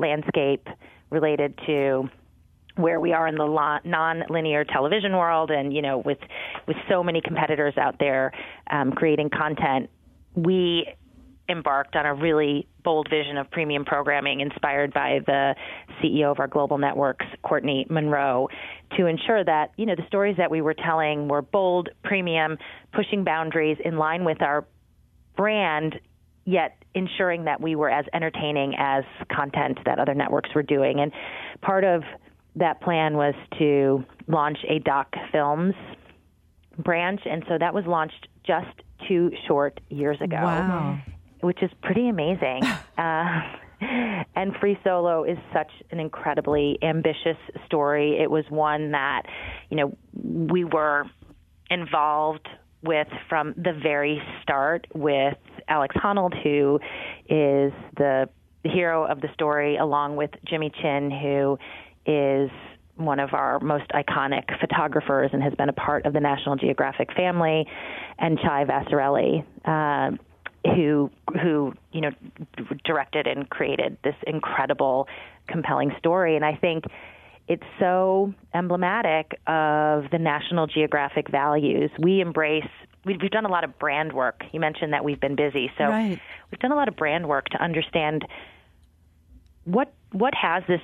landscape 0.00 0.66
related 1.10 1.56
to 1.64 2.10
where 2.74 2.98
we 2.98 3.12
are 3.12 3.28
in 3.28 3.36
the 3.36 3.78
non-linear 3.84 4.64
television 4.64 5.12
world 5.12 5.50
and 5.52 5.72
you 5.72 5.82
know 5.82 5.98
with 5.98 6.18
with 6.66 6.76
so 6.88 7.04
many 7.04 7.20
competitors 7.20 7.74
out 7.76 7.96
there 8.00 8.32
um, 8.70 8.90
creating 8.90 9.30
content. 9.30 9.88
We 10.34 10.86
embarked 11.48 11.96
on 11.96 12.06
a 12.06 12.14
really 12.14 12.66
bold 12.84 13.08
vision 13.10 13.36
of 13.36 13.50
premium 13.50 13.84
programming 13.84 14.40
inspired 14.40 14.92
by 14.92 15.20
the 15.26 15.54
CEO 16.00 16.30
of 16.30 16.40
our 16.40 16.48
global 16.48 16.78
networks, 16.78 17.26
Courteney 17.42 17.86
Monroe, 17.90 18.48
to 18.96 19.06
ensure 19.06 19.44
that, 19.44 19.72
you 19.76 19.86
know, 19.86 19.94
the 19.94 20.06
stories 20.06 20.36
that 20.38 20.50
we 20.50 20.60
were 20.60 20.74
telling 20.74 21.28
were 21.28 21.42
bold, 21.42 21.88
premium, 22.04 22.58
pushing 22.92 23.24
boundaries 23.24 23.76
in 23.84 23.96
line 23.96 24.24
with 24.24 24.42
our 24.42 24.66
brand, 25.36 25.98
yet 26.44 26.82
ensuring 26.94 27.44
that 27.44 27.60
we 27.60 27.74
were 27.74 27.90
as 27.90 28.04
entertaining 28.12 28.74
as 28.78 29.04
content 29.30 29.78
that 29.84 29.98
other 29.98 30.14
networks 30.14 30.50
were 30.54 30.62
doing. 30.62 31.00
And 31.00 31.12
part 31.60 31.84
of 31.84 32.02
that 32.56 32.80
plan 32.80 33.16
was 33.16 33.34
to 33.58 34.04
launch 34.28 34.58
a 34.68 34.78
doc 34.78 35.14
films 35.30 35.74
branch, 36.78 37.20
and 37.24 37.44
so 37.48 37.58
that 37.58 37.74
was 37.74 37.84
launched 37.86 38.28
just 38.44 38.68
two 39.08 39.30
short 39.46 39.80
years 39.90 40.20
ago. 40.20 40.36
Wow 40.36 40.98
which 41.42 41.62
is 41.62 41.70
pretty 41.82 42.08
amazing. 42.08 42.62
uh, 42.98 43.40
and 44.34 44.54
Free 44.60 44.78
Solo 44.84 45.24
is 45.24 45.38
such 45.52 45.70
an 45.90 46.00
incredibly 46.00 46.78
ambitious 46.82 47.36
story. 47.66 48.18
It 48.20 48.30
was 48.30 48.44
one 48.48 48.92
that, 48.92 49.22
you 49.70 49.76
know, 49.76 49.96
we 50.22 50.64
were 50.64 51.04
involved 51.70 52.48
with 52.82 53.08
from 53.28 53.54
the 53.56 53.72
very 53.72 54.20
start 54.42 54.86
with 54.94 55.36
Alex 55.68 55.94
Honnold, 55.96 56.40
who 56.42 56.80
is 57.28 57.72
the 57.96 58.28
hero 58.64 59.04
of 59.04 59.20
the 59.20 59.28
story, 59.34 59.76
along 59.76 60.16
with 60.16 60.30
Jimmy 60.46 60.70
Chin, 60.80 61.10
who 61.10 61.58
is 62.06 62.50
one 62.96 63.18
of 63.18 63.32
our 63.32 63.58
most 63.60 63.88
iconic 63.90 64.58
photographers 64.60 65.30
and 65.32 65.42
has 65.42 65.54
been 65.54 65.68
a 65.68 65.72
part 65.72 66.06
of 66.06 66.12
the 66.12 66.20
National 66.20 66.56
Geographic 66.56 67.12
family, 67.14 67.66
and 68.18 68.38
Chai 68.38 68.64
Vasarhelyi. 68.64 69.44
Uh, 69.64 70.16
who 70.64 71.10
who 71.40 71.74
you 71.92 72.00
know 72.00 72.10
directed 72.84 73.26
and 73.26 73.48
created 73.48 73.96
this 74.04 74.14
incredible, 74.26 75.08
compelling 75.48 75.94
story. 75.98 76.36
And 76.36 76.44
I 76.44 76.54
think 76.54 76.84
it's 77.48 77.64
so 77.78 78.32
emblematic 78.54 79.32
of 79.46 80.10
the 80.10 80.18
National 80.18 80.66
Geographic 80.66 81.28
values. 81.28 81.90
We 81.98 82.20
embrace. 82.20 82.68
We've 83.04 83.18
done 83.18 83.44
a 83.44 83.50
lot 83.50 83.64
of 83.64 83.78
brand 83.78 84.12
work. 84.12 84.44
You 84.52 84.60
mentioned 84.60 84.92
that 84.92 85.04
we've 85.04 85.20
been 85.20 85.34
busy, 85.34 85.72
so 85.76 85.84
right. 85.84 86.20
we've 86.50 86.60
done 86.60 86.70
a 86.70 86.76
lot 86.76 86.86
of 86.88 86.94
brand 86.94 87.28
work 87.28 87.48
to 87.50 87.62
understand 87.62 88.24
what 89.64 89.92
what 90.12 90.34
has 90.34 90.62
this 90.68 90.80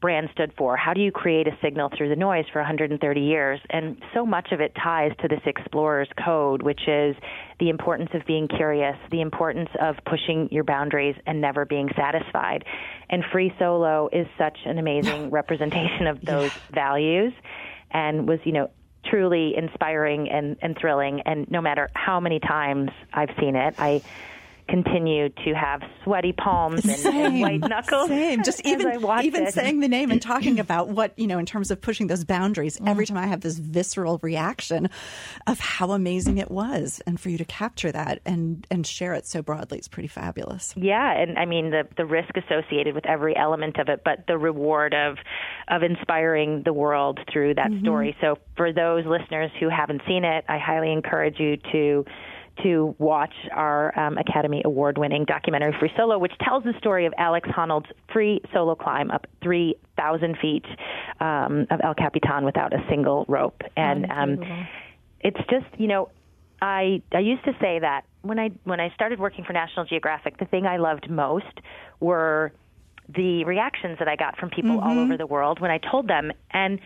brand 0.00 0.28
stood 0.32 0.52
for. 0.56 0.76
How 0.76 0.92
do 0.92 1.00
you 1.00 1.10
create 1.10 1.46
a 1.46 1.56
signal 1.62 1.90
through 1.96 2.10
the 2.10 2.16
noise 2.16 2.44
for 2.52 2.60
130 2.60 3.20
years? 3.20 3.60
And 3.70 4.02
so 4.14 4.26
much 4.26 4.52
of 4.52 4.60
it 4.60 4.74
ties 4.74 5.12
to 5.20 5.28
this 5.28 5.40
explorer's 5.46 6.08
code, 6.22 6.62
which 6.62 6.82
is 6.86 7.16
the 7.58 7.70
importance 7.70 8.10
of 8.12 8.26
being 8.26 8.46
curious, 8.46 8.96
the 9.10 9.20
importance 9.20 9.70
of 9.80 9.96
pushing 10.04 10.48
your 10.50 10.64
boundaries 10.64 11.16
and 11.26 11.40
never 11.40 11.64
being 11.64 11.88
satisfied. 11.96 12.64
And 13.08 13.24
Free 13.32 13.52
Solo 13.58 14.08
is 14.12 14.26
such 14.36 14.58
an 14.66 14.78
amazing 14.78 15.30
representation 15.30 16.06
of 16.06 16.20
those 16.20 16.52
yeah. 16.54 16.74
values 16.74 17.32
and 17.90 18.28
was, 18.28 18.40
you 18.44 18.52
know, 18.52 18.70
truly 19.04 19.54
inspiring 19.56 20.28
and, 20.28 20.56
and 20.60 20.76
thrilling. 20.78 21.20
And 21.24 21.50
no 21.50 21.60
matter 21.60 21.88
how 21.94 22.20
many 22.20 22.40
times 22.40 22.90
I've 23.12 23.30
seen 23.38 23.56
it, 23.56 23.74
I 23.78 24.02
continue 24.68 25.28
to 25.28 25.54
have 25.54 25.82
sweaty 26.04 26.32
palms 26.32 26.84
and, 26.84 27.14
and 27.14 27.40
white 27.40 27.60
knuckles. 27.60 28.08
Same. 28.08 28.42
Just 28.42 28.60
even 28.66 29.04
even 29.22 29.46
it. 29.46 29.54
saying 29.54 29.80
the 29.80 29.88
name 29.88 30.10
and 30.10 30.20
talking 30.20 30.58
about 30.66 30.88
what 30.88 31.18
you 31.18 31.26
know 31.26 31.38
in 31.38 31.46
terms 31.46 31.70
of 31.70 31.80
pushing 31.80 32.06
those 32.06 32.24
boundaries. 32.24 32.78
Mm. 32.78 32.88
Every 32.88 33.06
time 33.06 33.18
I 33.18 33.26
have 33.26 33.40
this 33.40 33.58
visceral 33.58 34.18
reaction 34.22 34.88
of 35.46 35.60
how 35.60 35.92
amazing 35.92 36.38
it 36.38 36.50
was, 36.50 37.00
and 37.06 37.20
for 37.20 37.30
you 37.30 37.38
to 37.38 37.44
capture 37.44 37.92
that 37.92 38.20
and 38.24 38.66
and 38.70 38.86
share 38.86 39.14
it 39.14 39.26
so 39.26 39.42
broadly, 39.42 39.78
it's 39.78 39.88
pretty 39.88 40.08
fabulous. 40.08 40.74
Yeah, 40.76 41.12
and 41.12 41.38
I 41.38 41.44
mean 41.44 41.70
the 41.70 41.86
the 41.96 42.06
risk 42.06 42.30
associated 42.36 42.94
with 42.94 43.06
every 43.06 43.36
element 43.36 43.78
of 43.78 43.88
it, 43.88 44.02
but 44.04 44.26
the 44.26 44.38
reward 44.38 44.94
of 44.94 45.18
of 45.68 45.82
inspiring 45.82 46.62
the 46.64 46.72
world 46.72 47.20
through 47.32 47.54
that 47.54 47.70
mm-hmm. 47.70 47.84
story. 47.84 48.16
So 48.20 48.38
for 48.56 48.72
those 48.72 49.04
listeners 49.06 49.50
who 49.60 49.68
haven't 49.68 50.02
seen 50.06 50.24
it, 50.24 50.44
I 50.48 50.58
highly 50.58 50.92
encourage 50.92 51.38
you 51.38 51.56
to 51.72 52.04
to 52.62 52.94
watch 52.98 53.34
our 53.52 53.98
um, 53.98 54.18
Academy 54.18 54.62
Award 54.64 54.98
winning 54.98 55.24
documentary 55.24 55.74
Free 55.78 55.92
Solo, 55.96 56.18
which 56.18 56.32
tells 56.40 56.64
the 56.64 56.74
story 56.78 57.06
of 57.06 57.14
Alex 57.18 57.48
Honnold's 57.48 57.88
free 58.12 58.40
solo 58.52 58.74
climb 58.74 59.10
up 59.10 59.26
3,000 59.42 60.38
feet 60.38 60.64
um, 61.20 61.66
of 61.70 61.80
El 61.82 61.94
Capitan 61.94 62.44
without 62.44 62.72
a 62.72 62.84
single 62.88 63.24
rope. 63.28 63.62
And 63.76 64.10
um, 64.10 64.66
it's 65.20 65.40
just, 65.50 65.66
you 65.78 65.86
know, 65.86 66.10
I, 66.60 67.02
I 67.12 67.18
used 67.18 67.44
to 67.44 67.52
say 67.60 67.78
that 67.80 68.04
when 68.22 68.38
I, 68.38 68.50
when 68.64 68.80
I 68.80 68.90
started 68.94 69.20
working 69.20 69.44
for 69.44 69.52
National 69.52 69.84
Geographic, 69.84 70.38
the 70.38 70.46
thing 70.46 70.66
I 70.66 70.78
loved 70.78 71.10
most 71.10 71.60
were 72.00 72.52
the 73.14 73.44
reactions 73.44 73.98
that 73.98 74.08
I 74.08 74.16
got 74.16 74.36
from 74.38 74.50
people 74.50 74.72
mm-hmm. 74.72 74.88
all 74.88 74.98
over 74.98 75.16
the 75.16 75.26
world 75.26 75.60
when 75.60 75.70
I 75.70 75.78
told 75.78 76.08
them. 76.08 76.32
And 76.50 76.80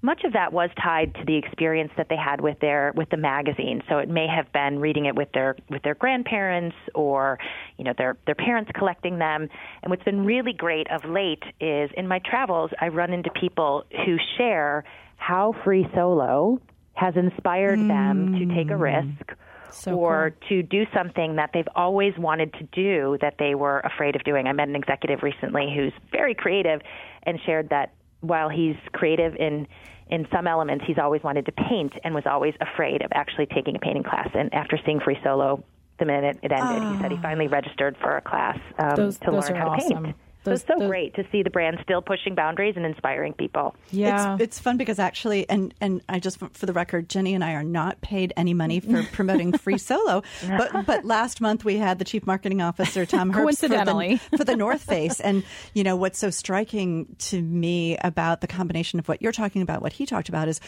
much 0.00 0.22
of 0.24 0.32
that 0.32 0.52
was 0.52 0.70
tied 0.80 1.14
to 1.16 1.24
the 1.26 1.36
experience 1.36 1.90
that 1.96 2.08
they 2.08 2.16
had 2.16 2.40
with 2.40 2.58
their 2.60 2.92
with 2.94 3.10
the 3.10 3.16
magazine. 3.16 3.82
So 3.88 3.98
it 3.98 4.08
may 4.08 4.26
have 4.28 4.52
been 4.52 4.78
reading 4.78 5.06
it 5.06 5.16
with 5.16 5.32
their 5.32 5.56
with 5.68 5.82
their 5.82 5.94
grandparents 5.94 6.76
or 6.94 7.38
you 7.76 7.84
know 7.84 7.92
their 7.98 8.16
their 8.26 8.36
parents 8.36 8.70
collecting 8.74 9.18
them. 9.18 9.48
And 9.82 9.90
what's 9.90 10.04
been 10.04 10.24
really 10.24 10.52
great 10.52 10.88
of 10.90 11.04
late 11.04 11.42
is 11.60 11.90
in 11.96 12.06
my 12.06 12.20
travels 12.20 12.70
I 12.80 12.88
run 12.88 13.12
into 13.12 13.30
people 13.30 13.84
who 14.04 14.16
share 14.36 14.84
how 15.16 15.54
free 15.64 15.86
solo 15.94 16.60
has 16.94 17.14
inspired 17.16 17.78
mm. 17.78 17.88
them 17.88 18.32
to 18.38 18.54
take 18.54 18.70
a 18.70 18.74
mm. 18.74 18.80
risk 18.80 19.32
so 19.70 19.94
or 19.98 20.30
cool. 20.30 20.48
to 20.48 20.62
do 20.62 20.84
something 20.94 21.36
that 21.36 21.50
they've 21.52 21.68
always 21.74 22.16
wanted 22.16 22.52
to 22.54 22.64
do 22.72 23.18
that 23.20 23.34
they 23.38 23.54
were 23.54 23.80
afraid 23.80 24.16
of 24.16 24.24
doing. 24.24 24.46
I 24.46 24.52
met 24.52 24.68
an 24.68 24.76
executive 24.76 25.22
recently 25.22 25.72
who's 25.74 25.92
very 26.10 26.34
creative 26.34 26.80
and 27.24 27.38
shared 27.44 27.68
that 27.70 27.92
while 28.20 28.48
he's 28.48 28.76
creative 28.92 29.34
in 29.36 29.66
in 30.10 30.26
some 30.32 30.46
elements, 30.46 30.84
he's 30.86 30.96
always 30.98 31.22
wanted 31.22 31.44
to 31.46 31.52
paint 31.52 31.92
and 32.02 32.14
was 32.14 32.24
always 32.24 32.54
afraid 32.62 33.02
of 33.02 33.10
actually 33.12 33.44
taking 33.44 33.76
a 33.76 33.78
painting 33.78 34.02
class. 34.02 34.28
And 34.32 34.52
after 34.54 34.78
seeing 34.86 35.00
Free 35.00 35.18
Solo, 35.22 35.62
the 35.98 36.06
minute 36.06 36.38
it 36.42 36.50
ended, 36.50 36.82
oh. 36.82 36.92
he 36.94 37.02
said 37.02 37.10
he 37.10 37.18
ah. 37.18 37.22
finally 37.22 37.46
registered 37.46 37.96
for 38.00 38.16
a 38.16 38.22
class 38.22 38.58
um, 38.78 38.96
those, 38.96 39.18
to 39.18 39.30
those 39.30 39.50
learn 39.50 39.60
how 39.60 39.68
awesome. 39.68 39.88
to 39.88 40.02
paint. 40.04 40.16
Those, 40.50 40.60
so 40.60 40.64
it's 40.64 40.74
so 40.74 40.80
those, 40.80 40.88
great 40.88 41.14
to 41.14 41.24
see 41.30 41.42
the 41.42 41.50
brand 41.50 41.78
still 41.82 42.02
pushing 42.02 42.34
boundaries 42.34 42.74
and 42.76 42.84
inspiring 42.84 43.32
people. 43.34 43.74
Yeah, 43.90 44.34
it's, 44.34 44.42
it's, 44.42 44.58
fun 44.58 44.76
because 44.76 44.98
actually, 44.98 45.48
and 45.48 45.74
and 45.80 46.02
I 46.08 46.18
just 46.20 46.38
for 46.38 46.66
the 46.66 46.72
record, 46.72 47.08
Jenny 47.08 47.34
and 47.34 47.44
I 47.44 47.52
are 47.52 47.64
not 47.64 48.00
paid 48.00 48.32
any 48.36 48.54
money 48.54 48.80
for 48.80 49.02
promoting 49.12 49.56
free 49.56 49.78
solo. 49.78 50.22
But 50.46 50.86
but 50.86 51.04
last 51.04 51.40
month 51.40 51.64
we 51.64 51.76
had 51.76 51.98
the 51.98 52.04
chief 52.04 52.26
marketing 52.26 52.62
officer 52.62 53.06
Tom 53.06 53.32
Herbst 53.32 53.42
coincidentally 53.42 54.16
for 54.16 54.30
the, 54.30 54.36
for 54.38 54.44
the 54.44 54.56
North 54.56 54.82
Face, 54.82 55.20
and 55.20 55.44
you 55.74 55.84
know 55.84 55.96
what's 55.96 56.18
so 56.18 56.30
striking 56.30 57.16
to 57.18 57.40
me 57.40 57.96
about 57.98 58.40
the 58.40 58.46
combination 58.46 58.98
of 58.98 59.08
what 59.08 59.22
you're 59.22 59.32
talking 59.32 59.62
about, 59.62 59.82
what 59.82 59.92
he 59.92 60.06
talked 60.06 60.28
about 60.28 60.48
is 60.48 60.60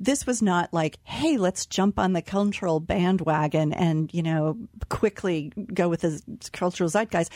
this 0.00 0.26
was 0.26 0.40
not 0.40 0.72
like, 0.72 0.98
hey, 1.04 1.36
let's 1.36 1.66
jump 1.66 1.98
on 1.98 2.14
the 2.14 2.22
cultural 2.22 2.80
bandwagon 2.80 3.74
and, 3.74 4.12
you 4.14 4.22
know, 4.22 4.56
quickly 4.88 5.52
go 5.72 5.90
with 5.90 6.00
the 6.00 6.22
cultural 6.52 6.88
zeitgeist. 6.88 7.30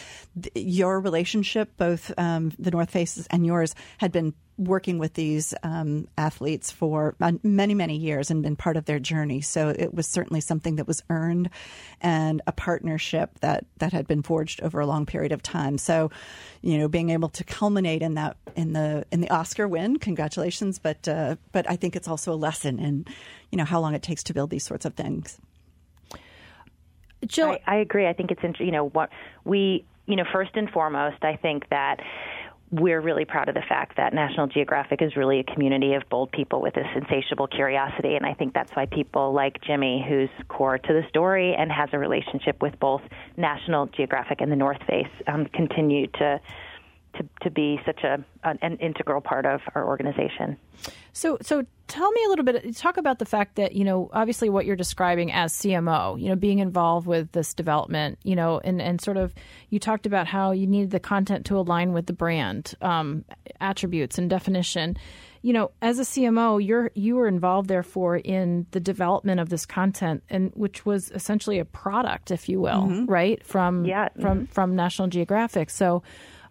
Your 0.54 0.98
relationship, 0.98 1.70
both 1.84 2.10
um, 2.16 2.50
the 2.58 2.70
North 2.70 2.90
Faces 2.90 3.26
and 3.30 3.44
yours, 3.44 3.74
had 3.98 4.10
been 4.10 4.32
working 4.56 4.98
with 4.98 5.12
these 5.14 5.52
um, 5.62 6.08
athletes 6.16 6.70
for 6.70 7.14
many, 7.42 7.74
many 7.74 7.96
years 7.96 8.30
and 8.30 8.42
been 8.42 8.56
part 8.56 8.76
of 8.78 8.86
their 8.86 8.98
journey. 8.98 9.42
So 9.42 9.68
it 9.68 9.92
was 9.92 10.06
certainly 10.06 10.40
something 10.40 10.76
that 10.76 10.86
was 10.86 11.02
earned 11.10 11.50
and 12.00 12.40
a 12.46 12.52
partnership 12.52 13.38
that, 13.40 13.66
that 13.78 13.92
had 13.92 14.06
been 14.06 14.22
forged 14.22 14.62
over 14.62 14.80
a 14.80 14.86
long 14.86 15.04
period 15.04 15.32
of 15.32 15.42
time. 15.42 15.76
So, 15.76 16.10
you 16.62 16.78
know, 16.78 16.88
being 16.88 17.10
able 17.10 17.28
to 17.30 17.44
culminate 17.44 18.00
in 18.00 18.14
that 18.14 18.36
in 18.56 18.72
the 18.72 19.04
in 19.10 19.20
the 19.20 19.30
Oscar 19.30 19.66
win, 19.68 19.98
congratulations. 19.98 20.78
But 20.78 21.06
uh, 21.06 21.36
but 21.52 21.68
I 21.68 21.76
think 21.76 21.96
it's 21.96 22.08
also 22.08 22.32
a 22.32 22.40
lesson 22.48 22.78
in, 22.78 23.04
you 23.50 23.58
know, 23.58 23.64
how 23.64 23.80
long 23.80 23.94
it 23.94 24.02
takes 24.02 24.22
to 24.24 24.34
build 24.34 24.50
these 24.50 24.64
sorts 24.64 24.84
of 24.84 24.94
things. 24.94 25.38
Jill, 27.26 27.50
I, 27.50 27.60
I 27.66 27.76
agree. 27.76 28.06
I 28.06 28.12
think 28.12 28.30
it's 28.30 28.60
you 28.60 28.70
know 28.70 28.88
what 28.90 29.10
we 29.44 29.84
you 30.06 30.16
know 30.16 30.24
first 30.32 30.50
and 30.54 30.70
foremost, 30.70 31.22
I 31.22 31.36
think 31.36 31.68
that 31.70 32.00
we're 32.70 33.00
really 33.00 33.24
proud 33.24 33.48
of 33.48 33.54
the 33.54 33.62
fact 33.68 33.96
that 33.96 34.12
National 34.12 34.46
Geographic 34.46 35.00
is 35.00 35.16
really 35.16 35.38
a 35.38 35.44
community 35.44 35.94
of 35.94 36.02
bold 36.08 36.32
people 36.32 36.60
with 36.60 36.74
this 36.74 36.86
insatiable 36.96 37.46
curiosity. 37.46 38.16
And 38.16 38.26
I 38.26 38.34
think 38.34 38.52
that's 38.52 38.72
why 38.74 38.86
people 38.86 39.32
like 39.32 39.60
Jimmy, 39.62 40.04
who's 40.08 40.30
core 40.48 40.78
to 40.78 40.92
the 40.92 41.02
story 41.08 41.54
and 41.54 41.70
has 41.70 41.90
a 41.92 41.98
relationship 41.98 42.60
with 42.62 42.78
both 42.80 43.02
National 43.36 43.86
Geographic 43.86 44.40
and 44.40 44.50
the 44.50 44.56
North 44.56 44.82
Face, 44.88 45.06
um, 45.28 45.46
continue 45.46 46.06
to 46.18 46.40
to, 47.16 47.28
to 47.42 47.50
be 47.50 47.80
such 47.84 48.02
a 48.04 48.24
an, 48.44 48.58
an, 48.62 48.76
integral 48.78 49.20
part 49.20 49.46
of 49.46 49.60
our 49.74 49.86
organization. 49.86 50.56
So 51.12 51.38
so 51.40 51.64
tell 51.86 52.10
me 52.10 52.24
a 52.26 52.28
little 52.28 52.44
bit 52.44 52.76
talk 52.76 52.96
about 52.96 53.18
the 53.18 53.24
fact 53.24 53.56
that 53.56 53.74
you 53.74 53.84
know 53.84 54.10
obviously 54.12 54.48
what 54.48 54.66
you're 54.66 54.76
describing 54.76 55.32
as 55.32 55.52
CMO 55.52 56.20
you 56.20 56.28
know 56.28 56.36
being 56.36 56.58
involved 56.58 57.06
with 57.06 57.32
this 57.32 57.54
development 57.54 58.18
you 58.22 58.36
know 58.36 58.60
and 58.64 58.80
and 58.82 59.00
sort 59.00 59.16
of 59.16 59.34
you 59.70 59.78
talked 59.78 60.06
about 60.06 60.26
how 60.26 60.50
you 60.52 60.66
needed 60.66 60.90
the 60.90 61.00
content 61.00 61.46
to 61.46 61.58
align 61.58 61.92
with 61.92 62.06
the 62.06 62.12
brand 62.12 62.74
um, 62.80 63.24
attributes 63.60 64.18
and 64.18 64.28
definition 64.28 64.96
you 65.44 65.52
know, 65.52 65.72
as 65.82 65.98
a 65.98 66.04
CMO, 66.04 66.66
you're 66.66 66.90
you 66.94 67.16
were 67.16 67.28
involved 67.28 67.68
therefore 67.68 68.16
in 68.16 68.64
the 68.70 68.80
development 68.80 69.40
of 69.40 69.50
this 69.50 69.66
content, 69.66 70.22
and 70.30 70.50
which 70.54 70.86
was 70.86 71.10
essentially 71.10 71.58
a 71.58 71.66
product, 71.66 72.30
if 72.30 72.48
you 72.48 72.62
will, 72.62 72.84
mm-hmm. 72.84 73.04
right 73.04 73.44
from 73.44 73.84
yeah. 73.84 74.08
from 74.22 74.46
from 74.46 74.74
National 74.74 75.06
Geographic. 75.06 75.68
So, 75.68 76.02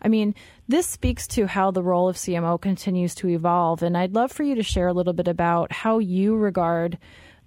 I 0.03 0.07
mean, 0.09 0.35
this 0.67 0.87
speaks 0.87 1.27
to 1.29 1.47
how 1.47 1.71
the 1.71 1.83
role 1.83 2.09
of 2.09 2.15
CMO 2.15 2.59
continues 2.59 3.15
to 3.15 3.29
evolve. 3.29 3.81
And 3.83 3.97
I'd 3.97 4.13
love 4.13 4.31
for 4.31 4.43
you 4.43 4.55
to 4.55 4.63
share 4.63 4.87
a 4.87 4.93
little 4.93 5.13
bit 5.13 5.27
about 5.27 5.71
how 5.71 5.99
you 5.99 6.35
regard 6.35 6.97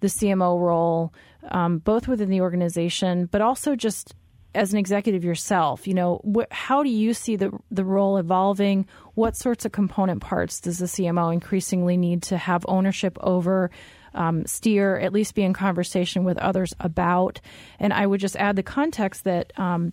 the 0.01 0.09
CMO 0.09 0.61
role, 0.61 1.13
um, 1.51 1.79
both 1.79 2.09
within 2.09 2.31
the 2.31 2.41
organization, 2.41 3.27
but 3.27 3.41
also 3.41 3.77
just 3.77 4.15
as 4.55 4.73
an 4.73 4.79
executive 4.79 5.23
yourself. 5.23 5.87
You 5.87 5.95
know, 5.95 6.21
wh- 6.25 6.53
how 6.53 6.83
do 6.83 6.89
you 6.89 7.15
see 7.15 7.37
the 7.37 7.53
the 7.71 7.85
role 7.85 8.17
evolving? 8.17 8.87
What 9.15 9.37
sorts 9.37 9.65
of 9.65 9.73
component 9.73 10.23
parts 10.23 10.61
does 10.61 10.79
the 10.79 10.87
CMO 10.87 11.33
increasingly 11.33 11.97
need 11.97 12.23
to 12.25 12.39
have 12.39 12.65
ownership 12.67 13.17
over? 13.21 13.71
Um, 14.15 14.47
steer, 14.47 14.99
at 14.99 15.13
least 15.13 15.35
be 15.35 15.43
in 15.43 15.53
conversation 15.53 16.25
with 16.25 16.39
others 16.39 16.73
about. 16.81 17.39
And 17.79 17.93
I 17.93 18.07
would 18.07 18.19
just 18.19 18.37
add 18.37 18.57
the 18.57 18.63
context 18.63 19.25
that 19.25 19.53
um, 19.59 19.93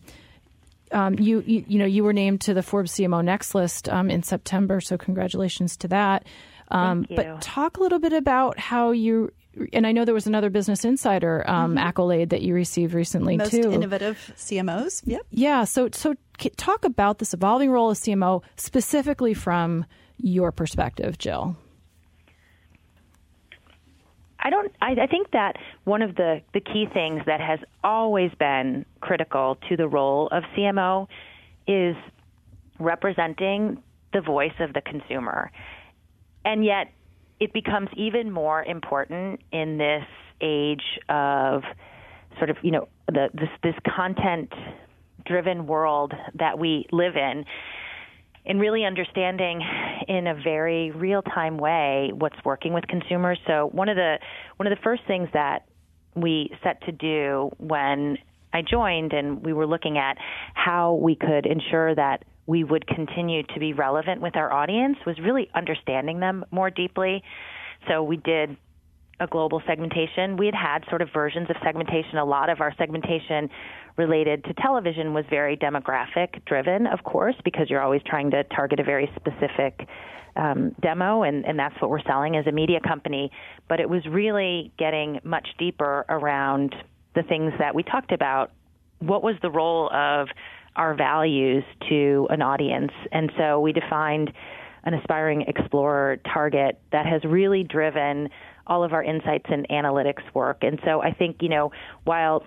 um, 0.94 1.16
you, 1.20 1.44
you, 1.46 1.66
you 1.68 1.80
know 1.80 1.86
you 1.86 2.04
were 2.04 2.14
named 2.14 2.42
to 2.42 2.54
the 2.54 2.64
Forbes 2.64 2.94
CMO 2.94 3.24
Next 3.24 3.56
list 3.56 3.90
um, 3.90 4.10
in 4.10 4.24
September, 4.24 4.80
so 4.82 4.98
congratulations 4.98 5.78
to 5.78 5.88
that. 5.90 6.26
Um, 6.70 7.06
but 7.10 7.42
talk 7.42 7.78
a 7.78 7.82
little 7.82 8.00
bit 8.00 8.14
about 8.14 8.58
how 8.58 8.92
you 8.92 9.32
and 9.72 9.86
I 9.86 9.92
know 9.92 10.06
there 10.06 10.14
was 10.14 10.28
another 10.28 10.50
Business 10.50 10.84
Insider 10.84 11.44
um, 11.48 11.72
mm-hmm. 11.72 11.78
accolade 11.78 12.30
that 12.32 12.42
you 12.42 12.54
received 12.54 12.94
recently 12.94 13.38
Most 13.38 13.52
too. 13.52 13.72
Innovative 13.72 14.34
CMOs. 14.36 15.04
Yep. 15.06 15.22
Yeah. 15.32 15.64
So 15.66 15.90
so 15.92 16.16
talk 16.58 16.86
about 16.86 17.20
this 17.20 17.34
evolving 17.34 17.70
role 17.70 17.92
of 17.92 17.98
CMO 17.98 18.44
specifically 18.56 19.34
from 19.34 19.86
your 20.18 20.52
perspective, 20.52 21.18
Jill. 21.18 21.56
I 24.44 24.50
don't. 24.50 24.72
I, 24.82 24.92
I 25.04 25.08
think 25.08 25.32
that 25.32 25.56
one 25.86 26.02
of 26.02 26.16
the 26.16 26.42
the 26.54 26.60
key 26.60 26.86
things 26.94 27.22
that 27.26 27.40
has 27.40 27.60
always 27.84 28.30
been 28.38 28.86
critical 29.00 29.58
to 29.70 29.78
the 29.78 29.88
role 29.88 30.28
of 30.32 30.44
CMO 30.56 31.08
is 31.66 31.96
representing 32.78 33.82
the 34.12 34.20
voice 34.20 34.54
of 34.60 34.74
the 34.74 34.82
consumer, 34.82 35.50
and 36.44 36.66
yet 36.66 36.92
it 37.40 37.54
becomes 37.54 37.90
even 37.96 38.32
more 38.32 38.62
important 38.64 39.40
in 39.52 39.78
this 39.78 40.04
age 40.42 41.00
of 41.08 41.64
sort 42.38 42.50
of 42.50 42.58
you 42.64 42.72
know 42.72 42.90
the 43.08 43.30
this 43.34 43.50
this 43.64 43.76
content 43.96 44.52
driven 45.26 45.68
world 45.68 46.14
that 46.36 46.60
we 46.60 46.86
live 46.92 47.16
in 47.16 47.46
and 48.46 48.60
really 48.60 48.86
understanding 48.86 49.62
in 50.08 50.28
a 50.28 50.36
very 50.36 50.92
real 50.92 51.22
time 51.22 51.58
way 51.58 52.12
what's 52.14 52.36
working 52.44 52.74
with 52.74 52.86
consumers. 52.88 53.40
So 53.48 53.70
one 53.72 53.90
of 53.90 53.96
the 53.96 54.20
one 54.58 54.68
of 54.68 54.78
the 54.78 54.82
first 54.84 55.04
things 55.08 55.30
that 55.34 55.66
we 56.16 56.52
set 56.64 56.82
to 56.84 56.92
do 56.92 57.52
when 57.58 58.18
I 58.54 58.62
joined 58.62 59.14
and 59.14 59.44
we 59.44 59.54
were 59.54 59.66
looking 59.66 59.98
at 59.98 60.18
how 60.54 60.94
we 60.94 61.16
could 61.16 61.46
ensure 61.46 61.96
that 61.96 62.24
we 62.46 62.64
would 62.64 62.86
continue 62.88 63.44
to 63.44 63.60
be 63.60 63.74
relevant 63.74 64.22
with 64.22 64.36
our 64.36 64.52
audience 64.52 64.98
was 65.06 65.18
really 65.20 65.50
understanding 65.56 66.20
them 66.20 66.46
more 66.52 66.70
deeply. 66.70 67.24
So 67.88 68.04
we 68.04 68.18
did 68.18 68.58
a 69.20 69.28
global 69.28 69.62
segmentation. 69.68 70.38
We 70.38 70.48
had 70.48 70.56
had 70.56 70.84
sort 70.90 71.02
of 71.02 71.10
versions 71.14 71.50
of 71.50 71.56
segmentation. 71.64 72.18
A 72.18 72.26
lot 72.26 72.50
of 72.50 72.62
our 72.62 72.74
segmentation 72.78 73.50
related 73.98 74.44
to 74.46 74.54
television 74.56 75.14
was 75.14 75.26
very 75.30 75.56
demographic 75.56 76.44
driven, 76.46 76.88
of 76.88 77.04
course, 77.04 77.36
because 77.44 77.70
you're 77.70 77.82
always 77.82 78.02
trying 78.06 78.32
to 78.32 78.44
target 78.46 78.80
a 78.80 78.84
very 78.84 79.10
specific 79.16 79.88
um, 80.36 80.76
demo, 80.82 81.24
and, 81.24 81.46
and 81.46 81.60
that's 81.60 81.80
what 81.80 81.92
we're 81.92 82.02
selling 82.02 82.36
as 82.36 82.48
a 82.48 82.52
media 82.52 82.80
company. 82.80 83.32
But 83.70 83.80
it 83.80 83.90
was 83.90 84.04
really 84.08 84.72
getting 84.80 85.20
much 85.24 85.48
deeper 85.60 86.06
around 86.10 86.76
the 87.16 87.24
things 87.24 87.54
that 87.60 87.76
we 87.76 87.84
talked 87.84 88.12
about. 88.12 88.52
What 89.00 89.22
was 89.22 89.36
the 89.42 89.52
role 89.52 89.92
of 89.94 90.28
our 90.76 90.96
values 90.96 91.64
to 91.90 92.28
an 92.32 92.42
audience? 92.42 92.92
And 93.12 93.32
so 93.38 93.60
we 93.60 93.74
defined 93.74 94.34
an 94.86 94.96
aspiring 94.96 95.44
explorer 95.48 96.18
target 96.34 96.80
that 96.92 97.06
has 97.06 97.24
really 97.24 97.64
driven 97.64 98.30
all 98.68 98.84
of 98.84 98.94
our 98.94 99.04
insights 99.04 99.46
and 99.50 99.68
analytics 99.70 100.24
work. 100.34 100.60
And 100.62 100.80
so 100.86 101.02
I 101.02 101.12
think, 101.12 101.38
you 101.42 101.50
know, 101.50 101.72
while 102.04 102.44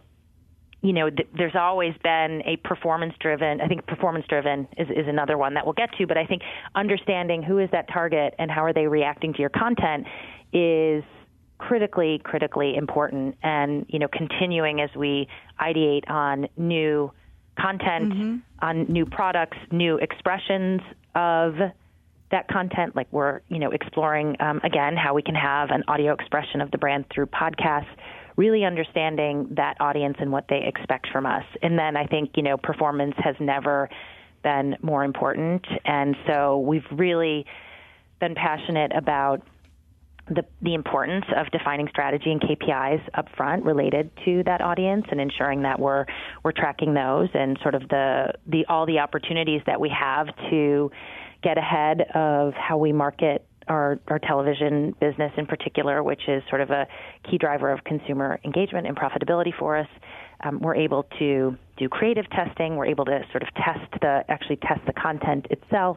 you 0.83 0.93
know, 0.93 1.11
th- 1.11 1.29
there's 1.37 1.57
always 1.57 1.95
been 2.05 2.43
a 2.45 2.57
performance 2.59 3.15
driven, 3.19 3.61
I 3.61 3.67
think 3.67 3.87
performance 3.87 4.25
driven 4.29 4.69
is, 4.77 4.89
is 4.89 5.09
another 5.09 5.37
one 5.37 5.55
that 5.55 5.65
we'll 5.65 5.73
get 5.73 5.91
to, 5.99 6.07
but 6.07 6.17
I 6.17 6.27
think 6.27 6.43
understanding 6.77 7.43
who 7.43 7.59
is 7.59 7.69
that 7.73 7.89
target 7.93 8.35
and 8.39 8.51
how 8.51 8.65
are 8.65 8.73
they 8.73 8.87
reacting 8.87 9.33
to 9.33 9.41
your 9.41 9.51
content 9.51 10.07
is 10.53 11.03
critically, 11.59 12.21
critically 12.23 12.77
important. 12.77 13.37
And, 13.43 13.87
you 13.89 13.99
know, 13.99 14.09
continuing 14.09 14.81
as 14.81 14.91
we 14.95 15.27
ideate 15.61 16.09
on 16.09 16.47
new 16.57 17.11
content, 17.59 18.13
mm-hmm. 18.13 18.37
on 18.61 18.85
new 18.85 19.07
products, 19.07 19.57
new 19.73 19.97
expressions 19.97 20.83
of 21.15 21.55
that 22.31 22.49
content, 22.49 22.97
like 22.97 23.09
we're 23.11 23.41
you 23.49 23.59
know 23.59 23.71
exploring 23.71 24.37
um, 24.41 24.61
again 24.65 24.97
how 24.97 25.15
we 25.15 25.23
can 25.23 25.35
have 25.35 25.71
an 25.71 25.85
audio 25.89 26.13
expression 26.13 26.61
of 26.61 26.71
the 26.71 26.79
brand 26.79 27.07
through 27.13 27.27
podcasts, 27.27 27.89
really 28.37 28.65
understanding 28.65 29.49
that 29.57 29.77
audience 29.81 30.17
and 30.21 30.33
what 30.33 30.47
they 30.49 30.65
expect 30.67 31.09
from 31.13 31.27
us. 31.27 31.45
And 31.63 31.79
then 31.79 31.97
I 31.97 32.07
think 32.07 32.31
you 32.37 32.43
know 32.43 32.57
performance 32.57 33.15
has 33.19 33.37
never 33.39 33.89
been 34.43 34.77
more 34.83 35.05
important, 35.05 35.67
and 35.85 36.17
so 36.27 36.59
we've 36.61 36.87
really 36.93 37.47
been 38.21 38.35
passionate 38.35 38.93
about 38.95 39.43
the, 40.29 40.45
the 40.61 40.75
importance 40.75 41.25
of 41.37 41.47
defining 41.53 41.89
strategy 41.89 42.33
and 42.33 42.41
KPIs 42.41 43.01
up 43.15 43.29
front 43.37 43.65
related 43.65 44.11
to 44.25 44.43
that 44.45 44.61
audience 44.61 45.05
and 45.11 45.21
ensuring 45.21 45.63
that 45.63 45.79
we're 45.79 46.05
we're 46.43 46.53
tracking 46.53 46.95
those 46.95 47.29
and 47.35 47.59
sort 47.63 47.75
of 47.75 47.89
the 47.89 48.33
the 48.47 48.67
all 48.67 48.87
the 48.87 48.99
opportunities 48.99 49.61
that 49.67 49.81
we 49.81 49.89
have 49.89 50.27
to 50.51 50.91
get 51.43 51.59
ahead 51.59 52.03
of 52.15 52.55
how 52.55 52.79
we 52.79 52.93
market 52.93 53.47
our, 53.69 53.99
our 54.09 54.19
television 54.19 54.95
business 55.01 55.33
in 55.37 55.47
particular, 55.47 56.03
which 56.03 56.23
is 56.29 56.43
sort 56.49 56.61
of 56.61 56.71
a 56.71 56.87
key 57.29 57.39
driver 57.39 57.71
of 57.71 57.83
consumer 57.85 58.39
engagement 58.45 58.87
and 58.87 58.97
profitability 58.97 59.53
for 59.59 59.77
us. 59.77 59.89
Um, 60.45 60.61
we're 60.61 60.77
able 60.77 61.05
to 61.19 61.57
do 61.77 61.89
creative 61.89 62.29
testing. 62.31 62.77
We're 62.77 62.87
able 62.87 63.07
to 63.07 63.21
sort 63.31 63.43
of 63.43 63.49
test 63.55 63.91
the 64.01 64.23
actually 64.29 64.57
test 64.57 64.81
the 64.87 64.93
content 64.93 65.47
itself, 65.51 65.97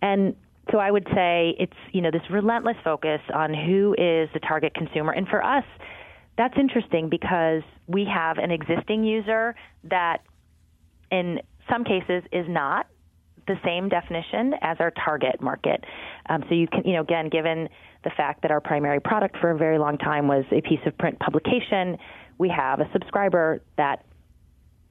and 0.00 0.34
so 0.70 0.78
I 0.78 0.90
would 0.90 1.06
say 1.14 1.54
it's 1.58 1.76
you 1.92 2.00
know 2.00 2.10
this 2.10 2.22
relentless 2.30 2.76
focus 2.82 3.20
on 3.34 3.52
who 3.52 3.94
is 3.98 4.30
the 4.32 4.40
target 4.40 4.74
consumer, 4.74 5.12
and 5.12 5.28
for 5.28 5.44
us, 5.44 5.64
that's 6.38 6.54
interesting 6.58 7.08
because 7.10 7.62
we 7.86 8.06
have 8.06 8.38
an 8.38 8.50
existing 8.50 9.04
user 9.04 9.54
that, 9.84 10.22
in 11.10 11.40
some 11.70 11.84
cases, 11.84 12.22
is 12.32 12.46
not 12.48 12.86
the 13.46 13.56
same 13.64 13.88
definition 13.88 14.54
as 14.60 14.76
our 14.80 14.92
target 15.04 15.40
market. 15.40 15.84
Um, 16.28 16.44
so 16.48 16.54
you 16.54 16.68
can, 16.68 16.82
you 16.84 16.94
know, 16.94 17.02
again, 17.02 17.28
given 17.28 17.68
the 18.04 18.10
fact 18.10 18.42
that 18.42 18.50
our 18.50 18.60
primary 18.60 19.00
product 19.00 19.36
for 19.40 19.50
a 19.50 19.56
very 19.56 19.78
long 19.78 19.98
time 19.98 20.28
was 20.28 20.44
a 20.52 20.60
piece 20.60 20.80
of 20.86 20.96
print 20.98 21.18
publication, 21.18 21.98
we 22.38 22.48
have 22.48 22.80
a 22.80 22.88
subscriber 22.92 23.62
that 23.76 24.04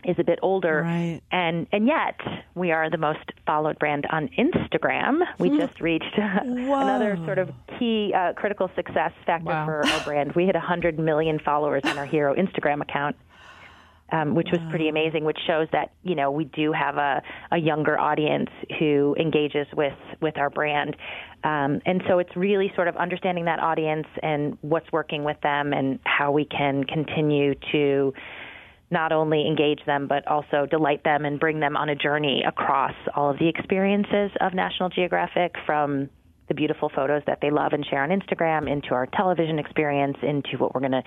is 0.03 0.15
a 0.17 0.23
bit 0.23 0.39
older 0.41 0.81
right. 0.81 1.21
and 1.31 1.67
and 1.71 1.85
yet 1.85 2.19
we 2.55 2.71
are 2.71 2.89
the 2.89 2.97
most 2.97 3.19
followed 3.45 3.77
brand 3.77 4.07
on 4.09 4.29
Instagram. 4.29 5.19
We 5.37 5.49
hmm. 5.49 5.59
just 5.59 5.79
reached 5.79 6.17
another 6.17 7.17
sort 7.25 7.37
of 7.37 7.51
key 7.77 8.11
uh, 8.15 8.33
critical 8.33 8.69
success 8.75 9.11
factor 9.25 9.45
wow. 9.45 9.65
for 9.65 9.85
our 9.85 10.03
brand. 10.03 10.33
We 10.33 10.45
hit 10.45 10.55
100 10.55 10.97
million 10.97 11.39
followers 11.39 11.83
on 11.85 11.97
our 11.97 12.05
Hero 12.05 12.33
Instagram 12.35 12.81
account 12.81 13.15
um, 14.11 14.35
which 14.35 14.47
was 14.51 14.59
pretty 14.69 14.89
amazing, 14.89 15.23
which 15.23 15.39
shows 15.47 15.67
that 15.71 15.91
you 16.03 16.15
know 16.15 16.31
we 16.31 16.45
do 16.45 16.71
have 16.71 16.97
a, 16.97 17.21
a 17.51 17.57
younger 17.57 17.99
audience 17.99 18.49
who 18.79 19.15
engages 19.19 19.67
with 19.75 19.93
with 20.21 20.37
our 20.37 20.49
brand, 20.49 20.95
um, 21.43 21.81
and 21.85 22.01
so 22.07 22.19
it's 22.19 22.35
really 22.35 22.71
sort 22.75 22.87
of 22.87 22.97
understanding 22.97 23.45
that 23.45 23.59
audience 23.59 24.07
and 24.21 24.57
what's 24.61 24.91
working 24.91 25.23
with 25.23 25.39
them 25.41 25.73
and 25.73 25.99
how 26.05 26.31
we 26.31 26.45
can 26.45 26.83
continue 26.83 27.53
to 27.71 28.13
not 28.89 29.13
only 29.13 29.47
engage 29.47 29.79
them 29.85 30.07
but 30.07 30.27
also 30.27 30.65
delight 30.69 31.03
them 31.03 31.23
and 31.23 31.39
bring 31.39 31.59
them 31.61 31.77
on 31.77 31.87
a 31.89 31.95
journey 31.95 32.43
across 32.45 32.93
all 33.15 33.31
of 33.31 33.39
the 33.39 33.47
experiences 33.47 34.31
of 34.41 34.53
National 34.53 34.89
Geographic 34.89 35.55
from 35.65 36.09
the 36.49 36.53
beautiful 36.53 36.91
photos 36.93 37.21
that 37.27 37.39
they 37.41 37.49
love 37.49 37.71
and 37.71 37.85
share 37.89 38.03
on 38.03 38.09
Instagram 38.09 38.69
into 38.69 38.89
our 38.89 39.07
television 39.15 39.57
experience 39.57 40.17
into 40.21 40.57
what 40.57 40.75
we're 40.75 40.81
going 40.81 40.91
to 40.91 41.03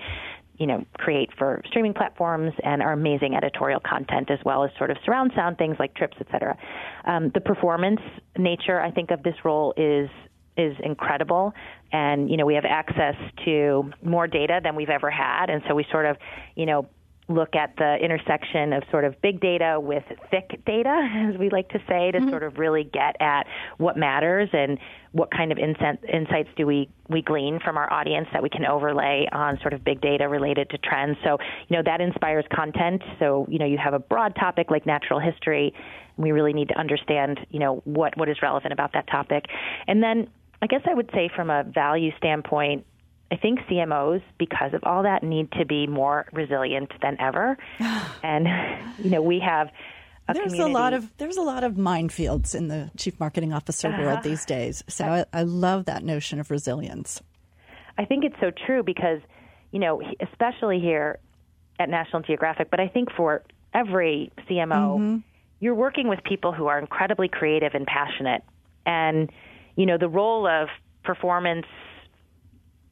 you 0.57 0.67
know 0.67 0.83
create 0.97 1.29
for 1.37 1.61
streaming 1.67 1.93
platforms 1.93 2.53
and 2.63 2.81
our 2.81 2.93
amazing 2.93 3.35
editorial 3.35 3.79
content 3.79 4.29
as 4.31 4.39
well 4.45 4.63
as 4.63 4.71
sort 4.77 4.91
of 4.91 4.97
surround 5.05 5.31
sound 5.35 5.57
things 5.57 5.75
like 5.79 5.93
trips 5.95 6.17
etc 6.19 6.57
um, 7.05 7.31
the 7.33 7.41
performance 7.41 8.01
nature 8.37 8.79
i 8.79 8.91
think 8.91 9.11
of 9.11 9.23
this 9.23 9.35
role 9.43 9.73
is 9.77 10.09
is 10.57 10.75
incredible. 10.83 11.53
And 11.91 12.29
you 12.29 12.37
know 12.37 12.45
we 12.45 12.55
have 12.55 12.65
access 12.65 13.15
to 13.45 13.91
more 14.03 14.27
data 14.27 14.59
than 14.63 14.75
we've 14.75 14.89
ever 14.89 15.09
had. 15.09 15.49
And 15.49 15.61
so 15.67 15.75
we 15.75 15.85
sort 15.91 16.05
of 16.05 16.17
you 16.55 16.65
know 16.65 16.87
look 17.27 17.55
at 17.55 17.75
the 17.77 17.95
intersection 17.95 18.71
of 18.73 18.83
sort 18.91 19.03
of 19.03 19.19
big 19.21 19.39
data 19.39 19.79
with 19.79 20.03
thick 20.29 20.63
data, 20.65 21.29
as 21.33 21.37
we 21.39 21.49
like 21.49 21.69
to 21.69 21.79
say, 21.87 22.11
to 22.11 22.19
mm-hmm. 22.19 22.29
sort 22.29 22.43
of 22.43 22.57
really 22.57 22.83
get 22.83 23.15
at 23.19 23.47
what 23.77 23.97
matters 23.97 24.49
and 24.53 24.77
what 25.11 25.31
kind 25.31 25.51
of 25.51 25.57
insights 25.57 26.49
do 26.57 26.67
we, 26.67 26.89
we 27.09 27.21
glean 27.21 27.59
from 27.63 27.77
our 27.77 27.91
audience 27.91 28.27
that 28.33 28.43
we 28.43 28.49
can 28.49 28.65
overlay 28.65 29.27
on 29.31 29.57
sort 29.61 29.73
of 29.73 29.83
big 29.83 30.01
data 30.01 30.27
related 30.27 30.69
to 30.69 30.77
trends. 30.77 31.17
So, 31.23 31.37
you 31.69 31.77
know, 31.77 31.83
that 31.85 32.01
inspires 32.01 32.45
content. 32.53 33.01
So, 33.17 33.47
you 33.49 33.57
know, 33.57 33.65
you 33.65 33.77
have 33.77 33.93
a 33.93 33.99
broad 33.99 34.35
topic 34.35 34.69
like 34.69 34.85
natural 34.85 35.19
history. 35.19 35.73
And 36.17 36.23
we 36.23 36.31
really 36.31 36.53
need 36.53 36.67
to 36.67 36.77
understand, 36.77 37.39
you 37.49 37.59
know, 37.59 37.81
what, 37.85 38.17
what 38.17 38.27
is 38.27 38.37
relevant 38.41 38.73
about 38.73 38.91
that 38.93 39.07
topic. 39.07 39.45
And 39.87 40.03
then 40.03 40.27
I 40.61 40.67
guess 40.67 40.81
I 40.89 40.93
would 40.93 41.09
say 41.13 41.29
from 41.33 41.49
a 41.49 41.63
value 41.63 42.11
standpoint, 42.17 42.85
I 43.31 43.37
think 43.37 43.59
CMOs, 43.61 44.21
because 44.37 44.73
of 44.73 44.83
all 44.83 45.03
that, 45.03 45.23
need 45.23 45.51
to 45.53 45.65
be 45.65 45.87
more 45.87 46.27
resilient 46.31 46.91
than 47.01 47.19
ever. 47.19 47.57
and 48.23 48.47
you 48.99 49.09
know, 49.09 49.21
we 49.21 49.39
have 49.39 49.69
a 50.27 50.33
there's 50.33 50.51
community. 50.51 50.71
a 50.71 50.73
lot 50.73 50.93
of 50.93 51.17
there's 51.17 51.37
a 51.37 51.41
lot 51.41 51.63
of 51.63 51.73
minefields 51.73 52.55
in 52.55 52.67
the 52.67 52.91
chief 52.97 53.19
marketing 53.19 53.53
officer 53.53 53.89
uh-huh. 53.89 54.01
world 54.01 54.23
these 54.23 54.45
days. 54.45 54.83
So 54.87 55.05
I, 55.05 55.25
I 55.33 55.43
love 55.43 55.85
that 55.85 56.03
notion 56.03 56.39
of 56.39 56.51
resilience. 56.51 57.21
I 57.97 58.05
think 58.05 58.25
it's 58.25 58.39
so 58.39 58.51
true 58.65 58.83
because 58.83 59.21
you 59.71 59.79
know, 59.79 60.01
especially 60.21 60.79
here 60.79 61.19
at 61.79 61.89
National 61.89 62.21
Geographic, 62.21 62.69
but 62.71 62.79
I 62.79 62.87
think 62.87 63.11
for 63.11 63.43
every 63.73 64.31
CMO, 64.49 64.97
mm-hmm. 64.97 65.17
you're 65.59 65.75
working 65.75 66.07
with 66.07 66.23
people 66.23 66.53
who 66.53 66.67
are 66.67 66.79
incredibly 66.79 67.27
creative 67.27 67.73
and 67.73 67.85
passionate, 67.85 68.43
and 68.85 69.29
you 69.75 69.85
know, 69.85 69.97
the 69.97 70.07
role 70.07 70.47
of 70.47 70.69
performance 71.03 71.65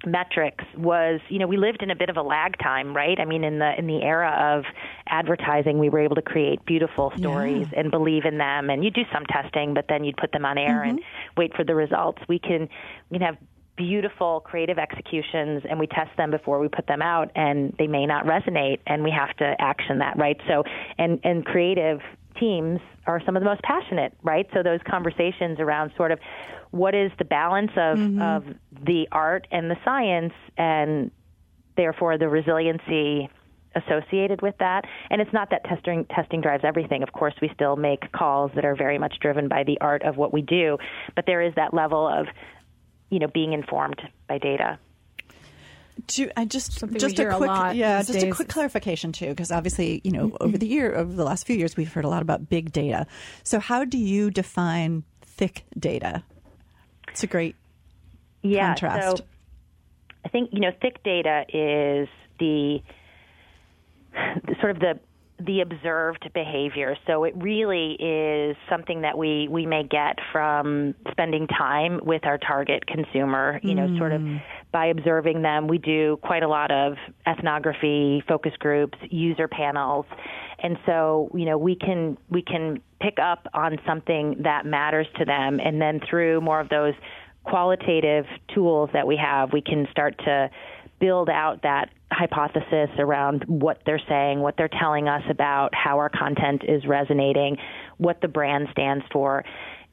metrics 0.05 0.63
was 0.77 1.21
you 1.29 1.39
know 1.39 1.47
we 1.47 1.57
lived 1.57 1.81
in 1.81 1.89
a 1.89 1.95
bit 1.95 2.09
of 2.09 2.17
a 2.17 2.21
lag 2.21 2.57
time 2.59 2.95
right 2.95 3.19
i 3.19 3.25
mean 3.25 3.43
in 3.43 3.59
the 3.59 3.77
in 3.77 3.87
the 3.87 4.01
era 4.01 4.57
of 4.57 4.65
advertising 5.07 5.79
we 5.79 5.89
were 5.89 5.99
able 5.99 6.15
to 6.15 6.21
create 6.21 6.63
beautiful 6.65 7.11
stories 7.17 7.67
yeah. 7.71 7.79
and 7.79 7.91
believe 7.91 8.25
in 8.25 8.37
them 8.37 8.69
and 8.69 8.83
you 8.83 8.91
do 8.91 9.03
some 9.11 9.25
testing 9.25 9.73
but 9.73 9.85
then 9.87 10.03
you'd 10.03 10.17
put 10.17 10.31
them 10.31 10.45
on 10.45 10.57
air 10.57 10.81
mm-hmm. 10.81 10.89
and 10.89 11.01
wait 11.37 11.55
for 11.55 11.63
the 11.63 11.75
results 11.75 12.21
we 12.27 12.39
can 12.39 12.67
we 13.09 13.17
can 13.17 13.25
have 13.25 13.37
beautiful 13.75 14.39
creative 14.41 14.77
executions 14.77 15.63
and 15.67 15.79
we 15.79 15.87
test 15.87 16.15
them 16.15 16.29
before 16.29 16.59
we 16.59 16.67
put 16.67 16.85
them 16.85 17.01
out 17.01 17.31
and 17.35 17.73
they 17.79 17.87
may 17.87 18.05
not 18.05 18.25
resonate 18.25 18.79
and 18.85 19.03
we 19.03 19.09
have 19.09 19.35
to 19.37 19.55
action 19.59 19.97
that 19.99 20.15
right 20.17 20.39
so 20.47 20.63
and 20.99 21.19
and 21.23 21.45
creative 21.45 21.99
teams 22.39 22.79
are 23.05 23.21
some 23.25 23.35
of 23.35 23.41
the 23.41 23.49
most 23.49 23.61
passionate 23.61 24.13
right 24.23 24.47
so 24.53 24.63
those 24.63 24.79
conversations 24.89 25.59
around 25.59 25.91
sort 25.97 26.11
of 26.11 26.19
what 26.71 26.95
is 26.95 27.11
the 27.19 27.25
balance 27.25 27.71
of, 27.71 27.97
mm-hmm. 27.97 28.21
of 28.21 28.45
the 28.85 29.07
art 29.11 29.47
and 29.51 29.69
the 29.69 29.77
science 29.85 30.33
and 30.57 31.11
therefore 31.77 32.17
the 32.17 32.27
resiliency 32.27 33.29
associated 33.75 34.41
with 34.41 34.55
that. 34.59 34.85
And 35.09 35.21
it's 35.21 35.33
not 35.33 35.49
that 35.51 35.63
testing 35.65 36.05
testing 36.05 36.41
drives 36.41 36.63
everything. 36.63 37.03
Of 37.03 37.11
course, 37.13 37.33
we 37.41 37.49
still 37.53 37.75
make 37.75 38.11
calls 38.11 38.51
that 38.55 38.65
are 38.65 38.75
very 38.75 38.97
much 38.97 39.15
driven 39.19 39.47
by 39.47 39.63
the 39.63 39.79
art 39.81 40.03
of 40.03 40.17
what 40.17 40.33
we 40.33 40.41
do, 40.41 40.77
but 41.15 41.25
there 41.25 41.41
is 41.41 41.53
that 41.55 41.73
level 41.73 42.07
of 42.07 42.27
you 43.09 43.19
know 43.19 43.27
being 43.27 43.53
informed 43.53 44.01
by 44.27 44.37
data. 44.37 44.79
To, 46.07 46.29
I 46.39 46.45
just 46.45 46.73
Something 46.73 46.99
just 46.99 47.19
a 47.19 47.35
quick 47.35 47.49
a 47.49 47.73
yeah 47.73 47.99
just 47.99 48.13
days. 48.13 48.23
a 48.23 48.31
quick 48.31 48.49
clarification 48.49 49.11
too 49.11 49.29
because 49.29 49.51
obviously 49.51 50.01
you 50.03 50.11
know 50.11 50.29
mm-hmm. 50.29 50.43
over 50.43 50.57
the 50.57 50.67
year 50.67 50.95
over 50.95 51.13
the 51.13 51.23
last 51.23 51.45
few 51.45 51.55
years 51.55 51.77
we've 51.77 51.91
heard 51.91 52.03
a 52.03 52.09
lot 52.09 52.21
about 52.21 52.49
big 52.49 52.71
data. 52.71 53.05
So 53.43 53.59
how 53.59 53.85
do 53.85 53.97
you 53.97 54.31
define 54.31 55.03
thick 55.21 55.65
data? 55.77 56.23
It's 57.09 57.23
a 57.23 57.27
great 57.27 57.55
yeah, 58.41 58.69
contrast. 58.69 59.17
So 59.17 59.23
I 60.25 60.29
think 60.29 60.49
you 60.51 60.59
know 60.59 60.71
thick 60.81 61.03
data 61.03 61.43
is 61.49 62.07
the, 62.39 62.79
the 64.13 64.55
sort 64.59 64.71
of 64.71 64.79
the 64.79 64.99
the 65.45 65.61
observed 65.61 66.29
behavior. 66.33 66.95
So 67.07 67.23
it 67.23 67.33
really 67.37 67.93
is 67.93 68.55
something 68.69 69.01
that 69.01 69.17
we, 69.17 69.47
we 69.49 69.65
may 69.65 69.83
get 69.83 70.17
from 70.31 70.95
spending 71.11 71.47
time 71.47 71.99
with 72.03 72.25
our 72.25 72.37
target 72.37 72.85
consumer, 72.85 73.59
you 73.63 73.75
know, 73.75 73.87
mm. 73.87 73.97
sort 73.97 74.11
of 74.11 74.21
mm. 74.21 74.41
by 74.71 74.87
observing 74.87 75.41
them. 75.41 75.67
We 75.67 75.77
do 75.77 76.17
quite 76.23 76.43
a 76.43 76.47
lot 76.47 76.71
of 76.71 76.93
ethnography, 77.27 78.23
focus 78.27 78.53
groups, 78.59 78.97
user 79.09 79.47
panels. 79.47 80.05
And 80.59 80.77
so, 80.85 81.29
you 81.33 81.45
know, 81.45 81.57
we 81.57 81.75
can 81.75 82.17
we 82.29 82.41
can 82.41 82.81
pick 83.01 83.17
up 83.19 83.47
on 83.53 83.77
something 83.85 84.37
that 84.43 84.65
matters 84.65 85.07
to 85.19 85.25
them 85.25 85.59
and 85.59 85.81
then 85.81 85.99
through 86.09 86.41
more 86.41 86.59
of 86.59 86.69
those 86.69 86.93
qualitative 87.43 88.25
tools 88.53 88.89
that 88.93 89.05
we 89.05 89.17
have, 89.17 89.51
we 89.51 89.61
can 89.61 89.87
start 89.91 90.17
to 90.19 90.49
build 91.03 91.29
out 91.29 91.63
that 91.63 91.89
hypothesis 92.09 92.89
around 92.97 93.43
what 93.45 93.81
they're 93.85 94.01
saying, 94.07 94.39
what 94.39 94.55
they're 94.55 94.69
telling 94.69 95.09
us 95.09 95.23
about 95.29 95.75
how 95.75 95.97
our 95.97 96.07
content 96.07 96.61
is 96.65 96.85
resonating, 96.85 97.57
what 97.97 98.21
the 98.21 98.29
brand 98.29 98.69
stands 98.71 99.03
for. 99.11 99.43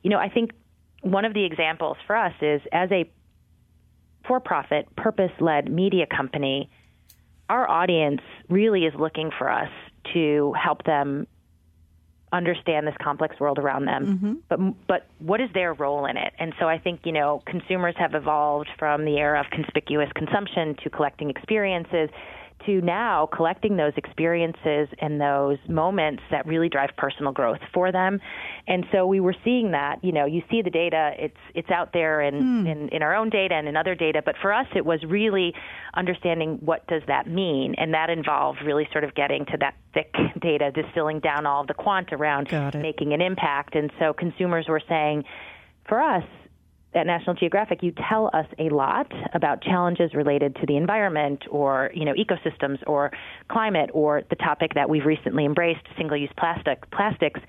You 0.04 0.10
know, 0.10 0.18
I 0.18 0.28
think 0.28 0.52
one 1.02 1.24
of 1.24 1.34
the 1.34 1.44
examples 1.44 1.96
for 2.06 2.14
us 2.14 2.32
is 2.40 2.60
as 2.70 2.92
a 2.92 3.10
for 4.28 4.38
profit, 4.38 4.94
purpose 4.94 5.32
led 5.40 5.68
media 5.68 6.06
company, 6.06 6.70
our 7.48 7.68
audience 7.68 8.20
really 8.48 8.84
is 8.84 8.94
looking 8.96 9.32
for 9.36 9.50
us 9.50 9.70
to 10.12 10.52
help 10.52 10.84
them 10.84 11.26
understand 12.32 12.86
this 12.86 12.94
complex 13.02 13.38
world 13.40 13.58
around 13.58 13.86
them. 13.86 14.06
Mm-hmm. 14.06 14.32
But 14.48 14.86
but 14.86 15.06
what 15.18 15.40
is 15.40 15.50
their 15.52 15.74
role 15.74 16.06
in 16.06 16.16
it? 16.16 16.32
And 16.38 16.54
so 16.58 16.68
I 16.68 16.78
think 16.78 17.00
you 17.04 17.12
know 17.12 17.42
consumers 17.46 17.94
have 17.98 18.14
evolved 18.14 18.68
from 18.78 19.04
the 19.04 19.18
era 19.18 19.40
of 19.40 19.50
conspicuous 19.50 20.10
consumption 20.14 20.76
to 20.82 20.90
collecting 20.90 21.30
experiences 21.30 22.10
to 22.66 22.80
now 22.80 23.28
collecting 23.32 23.76
those 23.76 23.92
experiences 23.96 24.88
and 24.98 25.20
those 25.20 25.58
moments 25.68 26.22
that 26.30 26.46
really 26.46 26.68
drive 26.68 26.90
personal 26.96 27.32
growth 27.32 27.60
for 27.72 27.92
them. 27.92 28.20
And 28.66 28.86
so 28.92 29.06
we 29.06 29.20
were 29.20 29.34
seeing 29.44 29.72
that, 29.72 30.02
you 30.02 30.12
know, 30.12 30.26
you 30.26 30.42
see 30.50 30.62
the 30.62 30.70
data, 30.70 31.12
it's 31.18 31.36
it's 31.54 31.70
out 31.70 31.92
there 31.92 32.20
in, 32.20 32.34
mm. 32.34 32.70
in, 32.70 32.88
in 32.90 33.02
our 33.02 33.14
own 33.14 33.30
data 33.30 33.54
and 33.54 33.68
in 33.68 33.76
other 33.76 33.94
data, 33.94 34.22
but 34.24 34.36
for 34.40 34.52
us 34.52 34.66
it 34.74 34.84
was 34.84 35.02
really 35.04 35.54
understanding 35.94 36.58
what 36.60 36.86
does 36.86 37.02
that 37.06 37.26
mean. 37.26 37.74
And 37.78 37.94
that 37.94 38.10
involved 38.10 38.58
really 38.64 38.88
sort 38.92 39.04
of 39.04 39.14
getting 39.14 39.46
to 39.46 39.56
that 39.60 39.74
thick 39.94 40.14
data, 40.40 40.70
distilling 40.70 41.20
down 41.20 41.46
all 41.46 41.64
the 41.66 41.74
quant 41.74 42.12
around 42.12 42.48
making 42.74 43.12
an 43.12 43.20
impact. 43.20 43.74
And 43.74 43.90
so 43.98 44.12
consumers 44.12 44.66
were 44.68 44.82
saying, 44.88 45.24
for 45.88 46.00
us, 46.00 46.24
at 46.92 47.06
National 47.06 47.34
Geographic, 47.36 47.82
you 47.82 47.92
tell 48.08 48.30
us 48.32 48.46
a 48.58 48.68
lot 48.68 49.10
about 49.32 49.62
challenges 49.62 50.12
related 50.12 50.56
to 50.56 50.66
the 50.66 50.76
environment 50.76 51.44
or, 51.48 51.90
you 51.94 52.04
know, 52.04 52.14
ecosystems 52.14 52.78
or 52.86 53.12
climate 53.48 53.90
or 53.92 54.22
the 54.28 54.36
topic 54.36 54.74
that 54.74 54.90
we've 54.90 55.06
recently 55.06 55.44
embraced, 55.44 55.86
single-use 55.96 56.30
plastic, 56.36 56.90
plastics. 56.90 57.40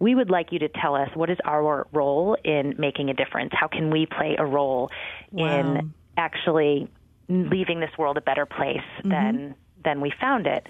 We 0.00 0.14
would 0.14 0.30
like 0.30 0.52
you 0.52 0.58
to 0.60 0.68
tell 0.68 0.94
us 0.94 1.08
what 1.14 1.30
is 1.30 1.38
our 1.44 1.86
role 1.92 2.36
in 2.44 2.74
making 2.78 3.08
a 3.08 3.14
difference? 3.14 3.52
How 3.54 3.68
can 3.68 3.90
we 3.90 4.06
play 4.06 4.36
a 4.38 4.44
role 4.44 4.90
wow. 5.30 5.60
in 5.60 5.94
actually 6.16 6.90
leaving 7.28 7.80
this 7.80 7.90
world 7.96 8.18
a 8.18 8.20
better 8.20 8.44
place 8.44 8.78
mm-hmm. 8.98 9.10
than 9.10 9.54
than 9.82 10.02
we 10.02 10.12
found 10.20 10.46
it? 10.46 10.66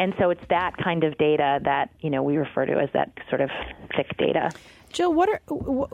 And 0.00 0.14
so 0.18 0.30
it's 0.30 0.40
that 0.48 0.78
kind 0.82 1.04
of 1.04 1.16
data 1.18 1.60
that, 1.62 1.90
you 2.00 2.08
know, 2.08 2.22
we 2.22 2.38
refer 2.38 2.64
to 2.64 2.72
as 2.80 2.88
that 2.94 3.12
sort 3.28 3.42
of 3.42 3.50
thick 3.94 4.16
data. 4.16 4.50
Jill, 4.90 5.12
what 5.12 5.28
are 5.28 5.40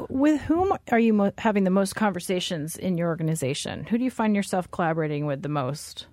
with 0.09 0.41
whom 0.43 0.73
are 0.93 0.99
you 1.01 1.13
mo- 1.13 1.33
having 1.39 1.65
the 1.65 1.71
most 1.71 1.97
conversations 1.97 2.77
in 2.77 2.97
your 2.97 3.09
organization? 3.09 3.85
Who 3.87 3.99
do 3.99 4.05
you 4.05 4.13
find 4.13 4.37
yourself 4.37 4.71
collaborating 4.71 5.27
with 5.27 5.43
the 5.43 5.49
most? 5.49 6.07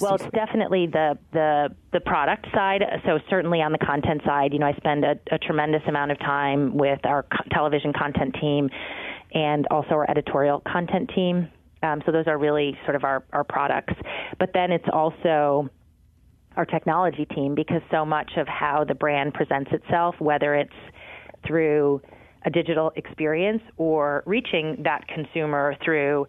Well, 0.00 0.14
it's 0.14 0.30
definitely 0.32 0.86
the, 0.86 1.18
the 1.32 1.74
the 1.92 2.00
product 2.00 2.46
side. 2.54 2.82
So 3.04 3.18
certainly 3.28 3.60
on 3.60 3.72
the 3.72 3.78
content 3.78 4.22
side, 4.24 4.52
you 4.52 4.60
know, 4.60 4.66
I 4.66 4.74
spend 4.74 5.04
a, 5.04 5.18
a 5.32 5.38
tremendous 5.38 5.82
amount 5.88 6.12
of 6.12 6.18
time 6.20 6.76
with 6.76 7.04
our 7.04 7.24
co- 7.24 7.44
television 7.50 7.92
content 7.92 8.36
team 8.40 8.70
and 9.34 9.66
also 9.70 9.90
our 9.90 10.08
editorial 10.08 10.62
content 10.72 11.10
team. 11.12 11.48
Um, 11.82 12.02
so 12.06 12.12
those 12.12 12.28
are 12.28 12.38
really 12.38 12.78
sort 12.84 12.94
of 12.94 13.04
our, 13.04 13.24
our 13.32 13.42
products. 13.42 13.94
But 14.38 14.50
then 14.54 14.70
it's 14.70 14.88
also 14.92 15.68
our 16.56 16.64
technology 16.64 17.26
team 17.26 17.54
because 17.54 17.82
so 17.90 18.04
much 18.04 18.32
of 18.36 18.46
how 18.48 18.84
the 18.84 18.94
brand 18.94 19.34
presents 19.34 19.70
itself, 19.72 20.14
whether 20.18 20.54
it's 20.54 20.72
through 21.46 22.02
a 22.44 22.50
digital 22.50 22.92
experience 22.96 23.62
or 23.76 24.22
reaching 24.26 24.82
that 24.84 25.06
consumer 25.08 25.76
through 25.84 26.26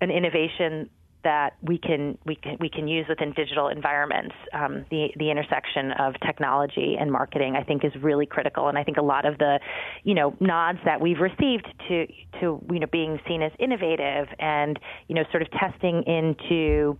an 0.00 0.10
innovation 0.10 0.90
that 1.24 1.54
we 1.62 1.78
can 1.78 2.18
we 2.26 2.34
can 2.34 2.56
we 2.60 2.68
can 2.68 2.88
use 2.88 3.06
within 3.08 3.32
digital 3.32 3.68
environments. 3.68 4.34
Um, 4.52 4.84
the 4.90 5.08
the 5.16 5.30
intersection 5.30 5.92
of 5.92 6.14
technology 6.26 6.96
and 6.98 7.12
marketing, 7.12 7.54
I 7.56 7.62
think, 7.62 7.84
is 7.84 7.92
really 8.02 8.26
critical, 8.26 8.68
and 8.68 8.76
I 8.76 8.84
think 8.84 8.96
a 8.96 9.02
lot 9.02 9.24
of 9.24 9.38
the, 9.38 9.60
you 10.02 10.14
know, 10.14 10.36
nods 10.40 10.78
that 10.84 11.00
we've 11.00 11.20
received 11.20 11.66
to 11.88 12.06
to 12.40 12.64
you 12.70 12.80
know 12.80 12.86
being 12.90 13.20
seen 13.28 13.42
as 13.42 13.52
innovative 13.58 14.26
and 14.38 14.78
you 15.08 15.14
know 15.14 15.22
sort 15.30 15.42
of 15.42 15.50
testing 15.52 16.02
into 16.06 16.98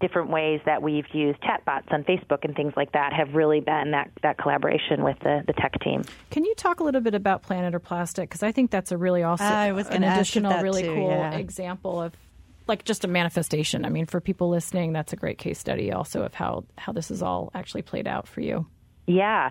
different 0.00 0.30
ways 0.30 0.60
that 0.66 0.82
we've 0.82 1.06
used 1.12 1.40
chatbots 1.40 1.90
on 1.90 2.04
Facebook 2.04 2.44
and 2.44 2.54
things 2.54 2.74
like 2.76 2.92
that 2.92 3.12
have 3.12 3.34
really 3.34 3.60
been 3.60 3.92
that, 3.92 4.10
that 4.22 4.36
collaboration 4.38 5.02
with 5.02 5.18
the, 5.20 5.42
the 5.46 5.54
tech 5.54 5.72
team. 5.80 6.02
Can 6.30 6.44
you 6.44 6.54
talk 6.54 6.80
a 6.80 6.84
little 6.84 7.00
bit 7.00 7.14
about 7.14 7.42
Planet 7.42 7.74
or 7.74 7.78
Plastic? 7.78 8.28
Because 8.28 8.42
I 8.42 8.52
think 8.52 8.70
that's 8.70 8.92
a 8.92 8.98
really 8.98 9.22
awesome, 9.22 9.46
an 9.46 10.04
additional, 10.04 10.60
really 10.62 10.82
too, 10.82 10.94
cool 10.94 11.10
yeah. 11.10 11.36
example 11.36 12.00
of 12.02 12.12
like 12.68 12.84
just 12.84 13.04
a 13.04 13.08
manifestation. 13.08 13.84
I 13.84 13.88
mean, 13.88 14.06
for 14.06 14.20
people 14.20 14.50
listening, 14.50 14.92
that's 14.92 15.12
a 15.12 15.16
great 15.16 15.38
case 15.38 15.58
study 15.58 15.92
also 15.92 16.22
of 16.22 16.34
how, 16.34 16.64
how 16.76 16.92
this 16.92 17.10
is 17.10 17.22
all 17.22 17.50
actually 17.54 17.82
played 17.82 18.06
out 18.06 18.26
for 18.26 18.40
you. 18.40 18.66
Yeah, 19.06 19.50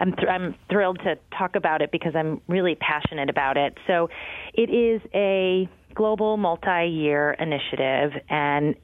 I'm 0.00 0.12
th- 0.12 0.28
I'm 0.28 0.56
thrilled 0.68 0.98
to 1.04 1.16
talk 1.38 1.54
about 1.54 1.80
it 1.80 1.92
because 1.92 2.16
I'm 2.16 2.40
really 2.48 2.74
passionate 2.74 3.30
about 3.30 3.56
it. 3.56 3.78
So, 3.86 4.10
it 4.52 4.68
is 4.68 5.00
a 5.14 5.68
global 5.94 6.36
multi-year 6.36 7.36
initiative, 7.38 8.20
and 8.28 8.74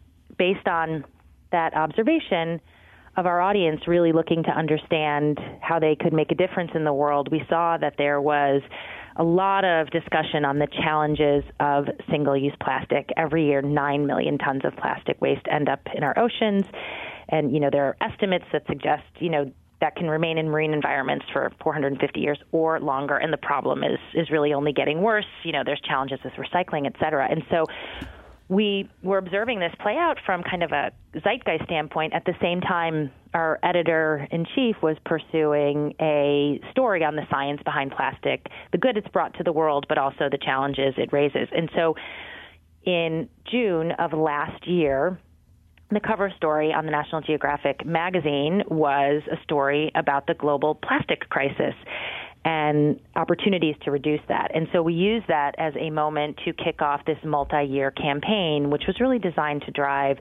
based 0.43 0.67
on 0.67 1.05
that 1.53 1.73
observation 1.77 2.61
of 3.17 3.27
our 3.27 3.41
audience 3.41 3.87
really 3.87 4.11
looking 4.11 4.43
to 4.43 4.51
understand 4.51 5.39
how 5.61 5.79
they 5.79 5.95
could 5.95 6.13
make 6.13 6.33
a 6.33 6.35
difference 6.35 6.73
in 6.75 6.83
the 6.83 6.93
world, 6.93 7.29
we 7.31 7.45
saw 7.49 7.79
that 7.79 7.95
there 7.97 8.21
was 8.21 8.61
a 9.15 9.23
lot 9.23 9.65
of 9.65 9.89
discussion 9.91 10.45
on 10.45 10.59
the 10.59 10.67
challenges 10.83 11.45
of 11.61 11.85
single 12.11 12.37
use 12.37 12.55
plastic. 12.61 13.11
Every 13.17 13.47
year, 13.47 13.63
9 13.63 14.05
million 14.05 14.37
tons 14.37 14.63
of 14.65 14.75
plastic 14.75 15.21
waste 15.21 15.47
end 15.49 15.69
up 15.69 15.79
in 15.95 16.03
our 16.03 16.19
oceans. 16.19 16.65
And, 17.29 17.55
you 17.55 17.61
know, 17.61 17.71
there 17.71 17.85
are 17.85 17.97
estimates 18.01 18.47
that 18.53 18.67
suggest, 18.67 19.05
you 19.21 19.31
know, 19.31 19.53
that 19.81 19.95
can 19.95 20.09
remain 20.09 20.39
in 20.39 20.49
marine 20.49 20.73
environments 20.73 21.25
for 21.33 21.53
450 21.63 22.19
years 22.19 22.39
or 22.51 22.81
longer. 22.81 23.17
And 23.17 23.33
the 23.33 23.37
problem 23.37 23.85
is, 23.85 24.01
is 24.13 24.29
really 24.29 24.53
only 24.55 24.73
getting 24.73 25.03
worse. 25.03 25.31
You 25.45 25.53
know, 25.53 25.63
there's 25.65 25.81
challenges 25.83 26.19
with 26.25 26.33
recycling, 26.35 26.87
et 26.87 26.95
cetera. 26.99 27.29
And 27.31 27.45
so 27.49 27.67
we 28.49 28.89
were 29.03 29.19
observing 29.19 29.61
this 29.61 29.73
play 29.81 29.97
out 29.97 30.19
from 30.27 30.43
kind 30.43 30.63
of 30.63 30.73
a 30.73 30.93
zeitgeist 31.25 31.65
standpoint. 31.65 32.13
At 32.13 32.25
the 32.25 32.35
same 32.41 32.61
time, 32.61 33.11
our 33.35 33.59
editor 33.63 34.27
in 34.31 34.47
chief 34.55 34.77
was 34.83 34.97
pursuing 35.05 35.95
a 36.01 36.61
story 36.71 37.05
on 37.05 37.17
the 37.17 37.27
science 37.31 37.61
behind 37.65 37.93
plastic, 37.93 38.47
the 38.73 38.79
good 38.79 38.97
it's 38.97 39.09
brought 39.09 39.35
to 39.39 39.45
the 39.45 39.53
world, 39.53 39.87
but 39.89 39.99
also 39.99 40.29
the 40.31 40.39
challenges 40.39 40.95
it 40.99 41.13
raises. 41.13 41.49
And 41.53 41.71
so 41.75 41.95
in 42.85 43.29
June 43.51 43.93
of 43.93 44.13
last 44.13 44.67
year, 44.67 45.19
the 45.91 46.01
cover 46.01 46.33
story 46.37 46.73
on 46.73 46.87
the 46.87 46.91
National 46.91 47.21
Geographic 47.21 47.85
magazine 47.85 48.63
was 48.69 49.23
a 49.31 49.43
story 49.43 49.93
about 49.95 50.27
the 50.27 50.35
global 50.35 50.75
plastic 50.75 51.29
crisis 51.29 51.75
and 52.45 53.01
opportunities 53.17 53.77
to 53.85 53.91
reduce 53.91 54.21
that. 54.29 54.51
And 54.55 54.67
so 54.73 54.83
we 54.83 54.95
use 54.95 55.23
that 55.29 55.55
as 55.59 55.75
a 55.79 55.91
moment 55.91 56.39
to 56.45 56.53
kick 56.53 56.83
off 56.83 57.05
this 57.07 57.19
multi 57.25 57.63
year 57.65 57.91
campaign, 57.91 58.71
which 58.71 58.85
was 58.87 58.99
really 59.01 59.19
designed 59.19 59.63
to 59.67 59.71
drive 59.71 60.19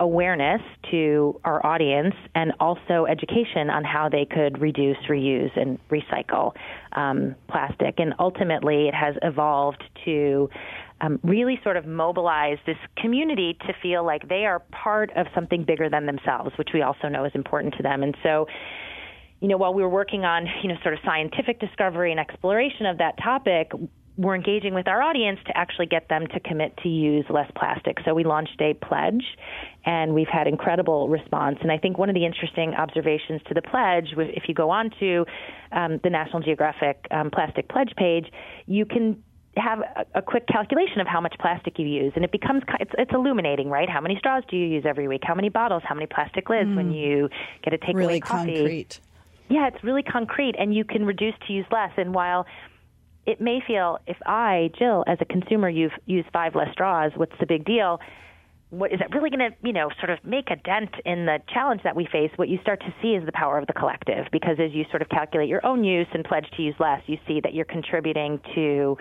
awareness 0.00 0.62
to 0.90 1.38
our 1.44 1.64
audience 1.64 2.14
and 2.34 2.52
also 2.58 3.04
education 3.04 3.68
on 3.68 3.84
how 3.84 4.08
they 4.08 4.24
could 4.24 4.58
reduce, 4.58 4.96
reuse, 5.10 5.50
and 5.60 5.78
recycle 5.90 6.52
um, 6.92 7.34
plastic. 7.50 7.96
And 7.98 8.14
ultimately, 8.18 8.88
it 8.88 8.94
has 8.94 9.14
evolved 9.22 9.84
to 10.06 10.48
um, 11.02 11.20
really 11.22 11.60
sort 11.62 11.76
of 11.76 11.86
mobilize 11.86 12.56
this 12.66 12.78
community 12.96 13.56
to 13.66 13.74
feel 13.82 14.04
like 14.04 14.26
they 14.28 14.46
are 14.46 14.60
part 14.72 15.10
of 15.16 15.26
something 15.34 15.64
bigger 15.64 15.90
than 15.90 16.06
themselves, 16.06 16.52
which 16.56 16.70
we 16.72 16.80
also 16.80 17.08
know 17.08 17.24
is 17.24 17.32
important 17.34 17.74
to 17.76 17.82
them. 17.82 18.02
And 18.02 18.16
so 18.22 18.46
you 19.40 19.48
know, 19.48 19.56
while 19.56 19.74
we 19.74 19.82
were 19.82 19.88
working 19.88 20.24
on, 20.24 20.46
you 20.62 20.68
know, 20.68 20.76
sort 20.82 20.94
of 20.94 21.00
scientific 21.04 21.60
discovery 21.60 22.10
and 22.10 22.20
exploration 22.20 22.86
of 22.86 22.98
that 22.98 23.16
topic, 23.22 23.72
we're 24.16 24.34
engaging 24.34 24.74
with 24.74 24.86
our 24.86 25.00
audience 25.00 25.38
to 25.46 25.56
actually 25.56 25.86
get 25.86 26.08
them 26.08 26.26
to 26.26 26.40
commit 26.40 26.76
to 26.82 26.88
use 26.88 27.24
less 27.30 27.50
plastic. 27.56 27.96
So 28.04 28.12
we 28.12 28.22
launched 28.22 28.60
a 28.60 28.74
pledge, 28.74 29.24
and 29.86 30.12
we've 30.12 30.28
had 30.28 30.46
incredible 30.46 31.08
response. 31.08 31.56
And 31.62 31.72
I 31.72 31.78
think 31.78 31.96
one 31.96 32.10
of 32.10 32.14
the 32.14 32.26
interesting 32.26 32.74
observations 32.74 33.40
to 33.48 33.54
the 33.54 33.62
pledge, 33.62 34.08
if 34.18 34.44
you 34.46 34.54
go 34.54 34.68
on 34.68 34.90
to 35.00 35.24
um, 35.72 36.00
the 36.04 36.10
National 36.10 36.42
Geographic 36.42 37.06
um, 37.10 37.30
Plastic 37.30 37.68
Pledge 37.70 37.92
page, 37.96 38.26
you 38.66 38.84
can 38.84 39.22
have 39.56 39.80
a, 39.80 40.18
a, 40.18 40.22
quick 40.22 40.46
calculation 40.46 41.00
of 41.00 41.06
how 41.06 41.20
much 41.20 41.34
plastic 41.40 41.78
you 41.78 41.86
use, 41.86 42.12
and 42.14 42.24
it 42.24 42.30
becomes 42.30 42.62
it's, 42.78 42.92
it's 42.98 43.12
illuminating, 43.12 43.68
right? 43.68 43.88
How 43.88 44.00
many 44.00 44.16
straws 44.16 44.44
do 44.48 44.56
you 44.56 44.66
use 44.66 44.84
every 44.86 45.08
week? 45.08 45.22
How 45.24 45.34
many 45.34 45.48
bottles? 45.48 45.82
How 45.84 45.94
many 45.94 46.06
plastic 46.06 46.48
lids 46.50 46.68
mm. 46.68 46.76
when 46.76 46.92
you 46.92 47.30
get 47.64 47.72
a 47.72 47.78
takeaway 47.78 47.94
really 47.94 48.20
coffee? 48.20 48.54
Concrete. 48.54 49.00
Yeah, 49.50 49.68
it's 49.68 49.82
really 49.82 50.04
concrete, 50.04 50.54
and 50.58 50.74
you 50.74 50.84
can 50.84 51.04
reduce 51.04 51.34
to 51.48 51.52
use 51.52 51.66
less. 51.72 51.90
And 51.96 52.14
while 52.14 52.46
it 53.26 53.40
may 53.40 53.60
feel, 53.66 53.98
if 54.06 54.16
I, 54.24 54.70
Jill, 54.78 55.04
as 55.06 55.18
a 55.20 55.24
consumer, 55.24 55.68
you've 55.68 55.92
used 56.06 56.28
five 56.32 56.54
less 56.54 56.72
straws, 56.72 57.12
what's 57.16 57.36
the 57.38 57.46
big 57.46 57.64
deal? 57.64 58.00
what 58.70 58.92
is 58.92 59.00
it 59.00 59.12
really 59.12 59.30
going 59.30 59.50
to 59.50 59.56
you 59.66 59.72
know 59.72 59.88
sort 59.98 60.10
of 60.10 60.18
make 60.24 60.48
a 60.50 60.56
dent 60.56 60.94
in 61.04 61.26
the 61.26 61.38
challenge 61.52 61.82
that 61.82 61.94
we 61.94 62.06
face 62.10 62.30
what 62.36 62.48
you 62.48 62.58
start 62.62 62.80
to 62.80 62.94
see 63.02 63.08
is 63.08 63.26
the 63.26 63.32
power 63.32 63.58
of 63.58 63.66
the 63.66 63.72
collective 63.72 64.26
because 64.32 64.56
as 64.60 64.72
you 64.72 64.84
sort 64.90 65.02
of 65.02 65.08
calculate 65.08 65.48
your 65.48 65.64
own 65.66 65.82
use 65.84 66.06
and 66.14 66.24
pledge 66.24 66.46
to 66.56 66.62
use 66.62 66.74
less 66.78 67.02
you 67.06 67.18
see 67.26 67.40
that 67.40 67.52
you're 67.52 67.64
contributing 67.64 68.40
to 68.54 68.96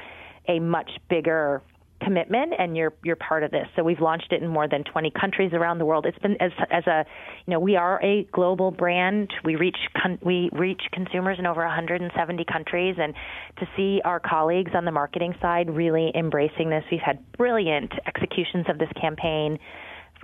a 0.48 0.60
much 0.60 0.90
bigger 1.10 1.62
commitment 2.02 2.54
and 2.58 2.76
you're 2.76 2.94
you're 3.04 3.16
part 3.16 3.44
of 3.44 3.52
this. 3.52 3.68
So 3.76 3.84
we've 3.84 4.00
launched 4.00 4.32
it 4.32 4.42
in 4.42 4.48
more 4.48 4.68
than 4.68 4.84
20 4.84 5.12
countries 5.20 5.52
around 5.54 5.80
the 5.80 5.86
world. 5.86 6.06
It's 6.06 6.18
been 6.20 6.38
as 6.42 6.52
as 6.72 6.86
a 6.88 7.06
you 7.46 7.54
know 7.54 7.60
we 7.60 7.76
are 7.76 8.02
a 8.04 8.24
global 8.32 8.72
brand. 8.72 9.32
We 9.44 9.56
reach 9.56 9.78
con- 10.02 10.20
we 10.22 10.50
reach 10.54 10.82
consumers 10.92 11.38
in 11.40 11.46
over 11.46 11.62
170 11.62 12.46
countries 12.46 12.96
and 13.00 13.14
to 13.60 13.68
see 13.76 14.02
our 14.06 14.20
colleagues 14.20 14.72
on 14.74 14.86
the 14.86 14.92
marketing 14.92 15.36
side 15.42 15.70
really 15.70 16.12
embracing 16.16 16.70
this. 16.70 16.84
We've 16.92 17.02
had 17.02 17.20
brilliant 17.34 17.92
executions 18.06 18.66
of 18.70 18.78
this 18.78 18.90
campaign 19.00 19.60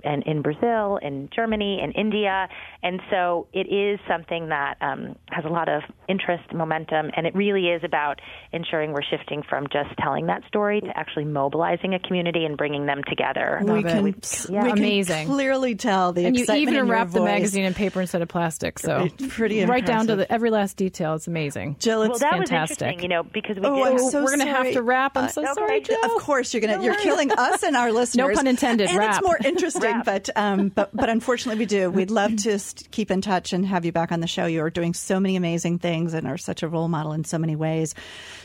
and 0.04 0.22
in 0.24 0.42
Brazil, 0.42 0.98
in 1.02 1.28
Germany, 1.34 1.80
in 1.82 1.92
India, 1.92 2.48
and 2.82 3.00
so 3.10 3.46
it 3.52 3.66
is 3.72 3.98
something 4.08 4.48
that 4.48 4.76
um, 4.80 5.16
has 5.30 5.44
a 5.44 5.48
lot 5.48 5.68
of 5.68 5.82
interest, 6.08 6.52
momentum, 6.52 7.10
and 7.16 7.26
it 7.26 7.34
really 7.34 7.68
is 7.68 7.82
about 7.84 8.20
ensuring 8.52 8.92
we're 8.92 9.02
shifting 9.02 9.42
from 9.48 9.66
just 9.72 9.90
telling 9.98 10.26
that 10.26 10.42
story 10.48 10.80
to 10.80 10.96
actually 10.96 11.24
mobilizing 11.24 11.94
a 11.94 11.98
community 11.98 12.44
and 12.44 12.56
bringing 12.56 12.86
them 12.86 13.02
together. 13.08 13.60
We 13.62 13.82
can, 13.82 14.14
yeah. 14.48 14.64
we 14.64 14.70
amazing. 14.70 15.26
clearly 15.26 15.74
tell 15.74 16.12
the 16.12 16.26
and 16.26 16.36
you 16.36 16.46
even 16.50 16.88
wrap 16.88 17.10
the 17.10 17.22
magazine 17.22 17.64
in 17.64 17.74
paper 17.74 18.00
instead 18.00 18.22
of 18.22 18.28
plastic. 18.28 18.78
So 18.78 19.08
pretty 19.28 19.64
right 19.64 19.84
down 19.84 20.06
to 20.08 20.16
the, 20.16 20.32
every 20.32 20.50
last 20.50 20.76
detail. 20.76 21.14
It's 21.14 21.26
amazing. 21.26 21.76
Jill, 21.78 22.02
it's 22.02 22.10
well, 22.10 22.18
that 22.18 22.32
fantastic. 22.32 22.48
Was 22.48 22.82
interesting, 22.82 23.02
you 23.02 23.08
know, 23.08 23.22
because 23.22 23.56
we 23.56 23.66
oh, 23.66 23.96
did, 23.96 24.10
so 24.10 24.22
we're 24.22 24.36
going 24.36 24.46
to 24.46 24.54
have 24.54 24.72
to 24.72 24.82
wrap. 24.82 25.16
I'm 25.16 25.28
so 25.28 25.44
uh, 25.44 25.54
sorry, 25.54 25.80
Jill. 25.80 26.04
Of 26.04 26.22
course, 26.22 26.52
you're 26.52 26.60
going 26.60 26.78
to. 26.78 26.84
You're 26.84 26.96
killing 26.96 27.30
us 27.32 27.62
and 27.62 27.76
our 27.76 27.92
listeners. 27.92 28.28
No 28.28 28.34
pun 28.34 28.46
intended. 28.46 28.88
And 28.88 28.98
wrap. 28.98 29.16
it's 29.16 29.24
more 29.24 29.38
interesting, 29.44 29.85
but 30.04 30.28
um, 30.36 30.68
but 30.68 30.94
but 30.94 31.08
unfortunately, 31.08 31.58
we 31.58 31.66
do. 31.66 31.90
We'd 31.90 32.10
love 32.10 32.36
to 32.36 32.58
keep 32.90 33.10
in 33.10 33.20
touch 33.20 33.52
and 33.52 33.64
have 33.66 33.84
you 33.84 33.92
back 33.92 34.12
on 34.12 34.20
the 34.20 34.26
show. 34.26 34.46
You 34.46 34.62
are 34.62 34.70
doing 34.70 34.94
so 34.94 35.20
many 35.20 35.36
amazing 35.36 35.78
things 35.78 36.14
and 36.14 36.26
are 36.26 36.38
such 36.38 36.62
a 36.62 36.68
role 36.68 36.88
model 36.88 37.12
in 37.12 37.24
so 37.24 37.38
many 37.38 37.56
ways. 37.56 37.94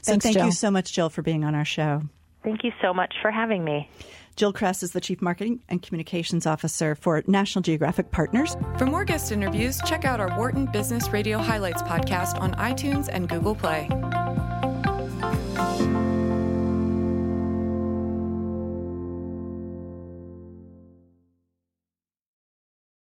So 0.01 0.11
Thanks, 0.11 0.23
thank 0.23 0.37
Jill. 0.37 0.45
you 0.47 0.51
so 0.51 0.71
much, 0.71 0.93
Jill, 0.93 1.09
for 1.09 1.21
being 1.21 1.43
on 1.43 1.55
our 1.55 1.65
show. 1.65 2.03
Thank 2.43 2.63
you 2.63 2.71
so 2.81 2.93
much 2.93 3.13
for 3.21 3.31
having 3.31 3.63
me. 3.63 3.89
Jill 4.35 4.53
Cress 4.53 4.81
is 4.81 4.91
the 4.91 5.01
Chief 5.01 5.21
Marketing 5.21 5.61
and 5.69 5.81
Communications 5.81 6.45
Officer 6.45 6.95
for 6.95 7.21
National 7.27 7.61
Geographic 7.61 8.11
Partners. 8.11 8.55
For 8.77 8.85
more 8.85 9.03
guest 9.03 9.31
interviews, 9.31 9.79
check 9.85 10.05
out 10.05 10.19
our 10.19 10.35
Wharton 10.37 10.65
Business 10.67 11.09
Radio 11.09 11.37
Highlights 11.37 11.81
podcast 11.83 12.39
on 12.39 12.53
iTunes 12.55 13.09
and 13.11 13.27
Google 13.27 13.55
Play. 13.55 13.89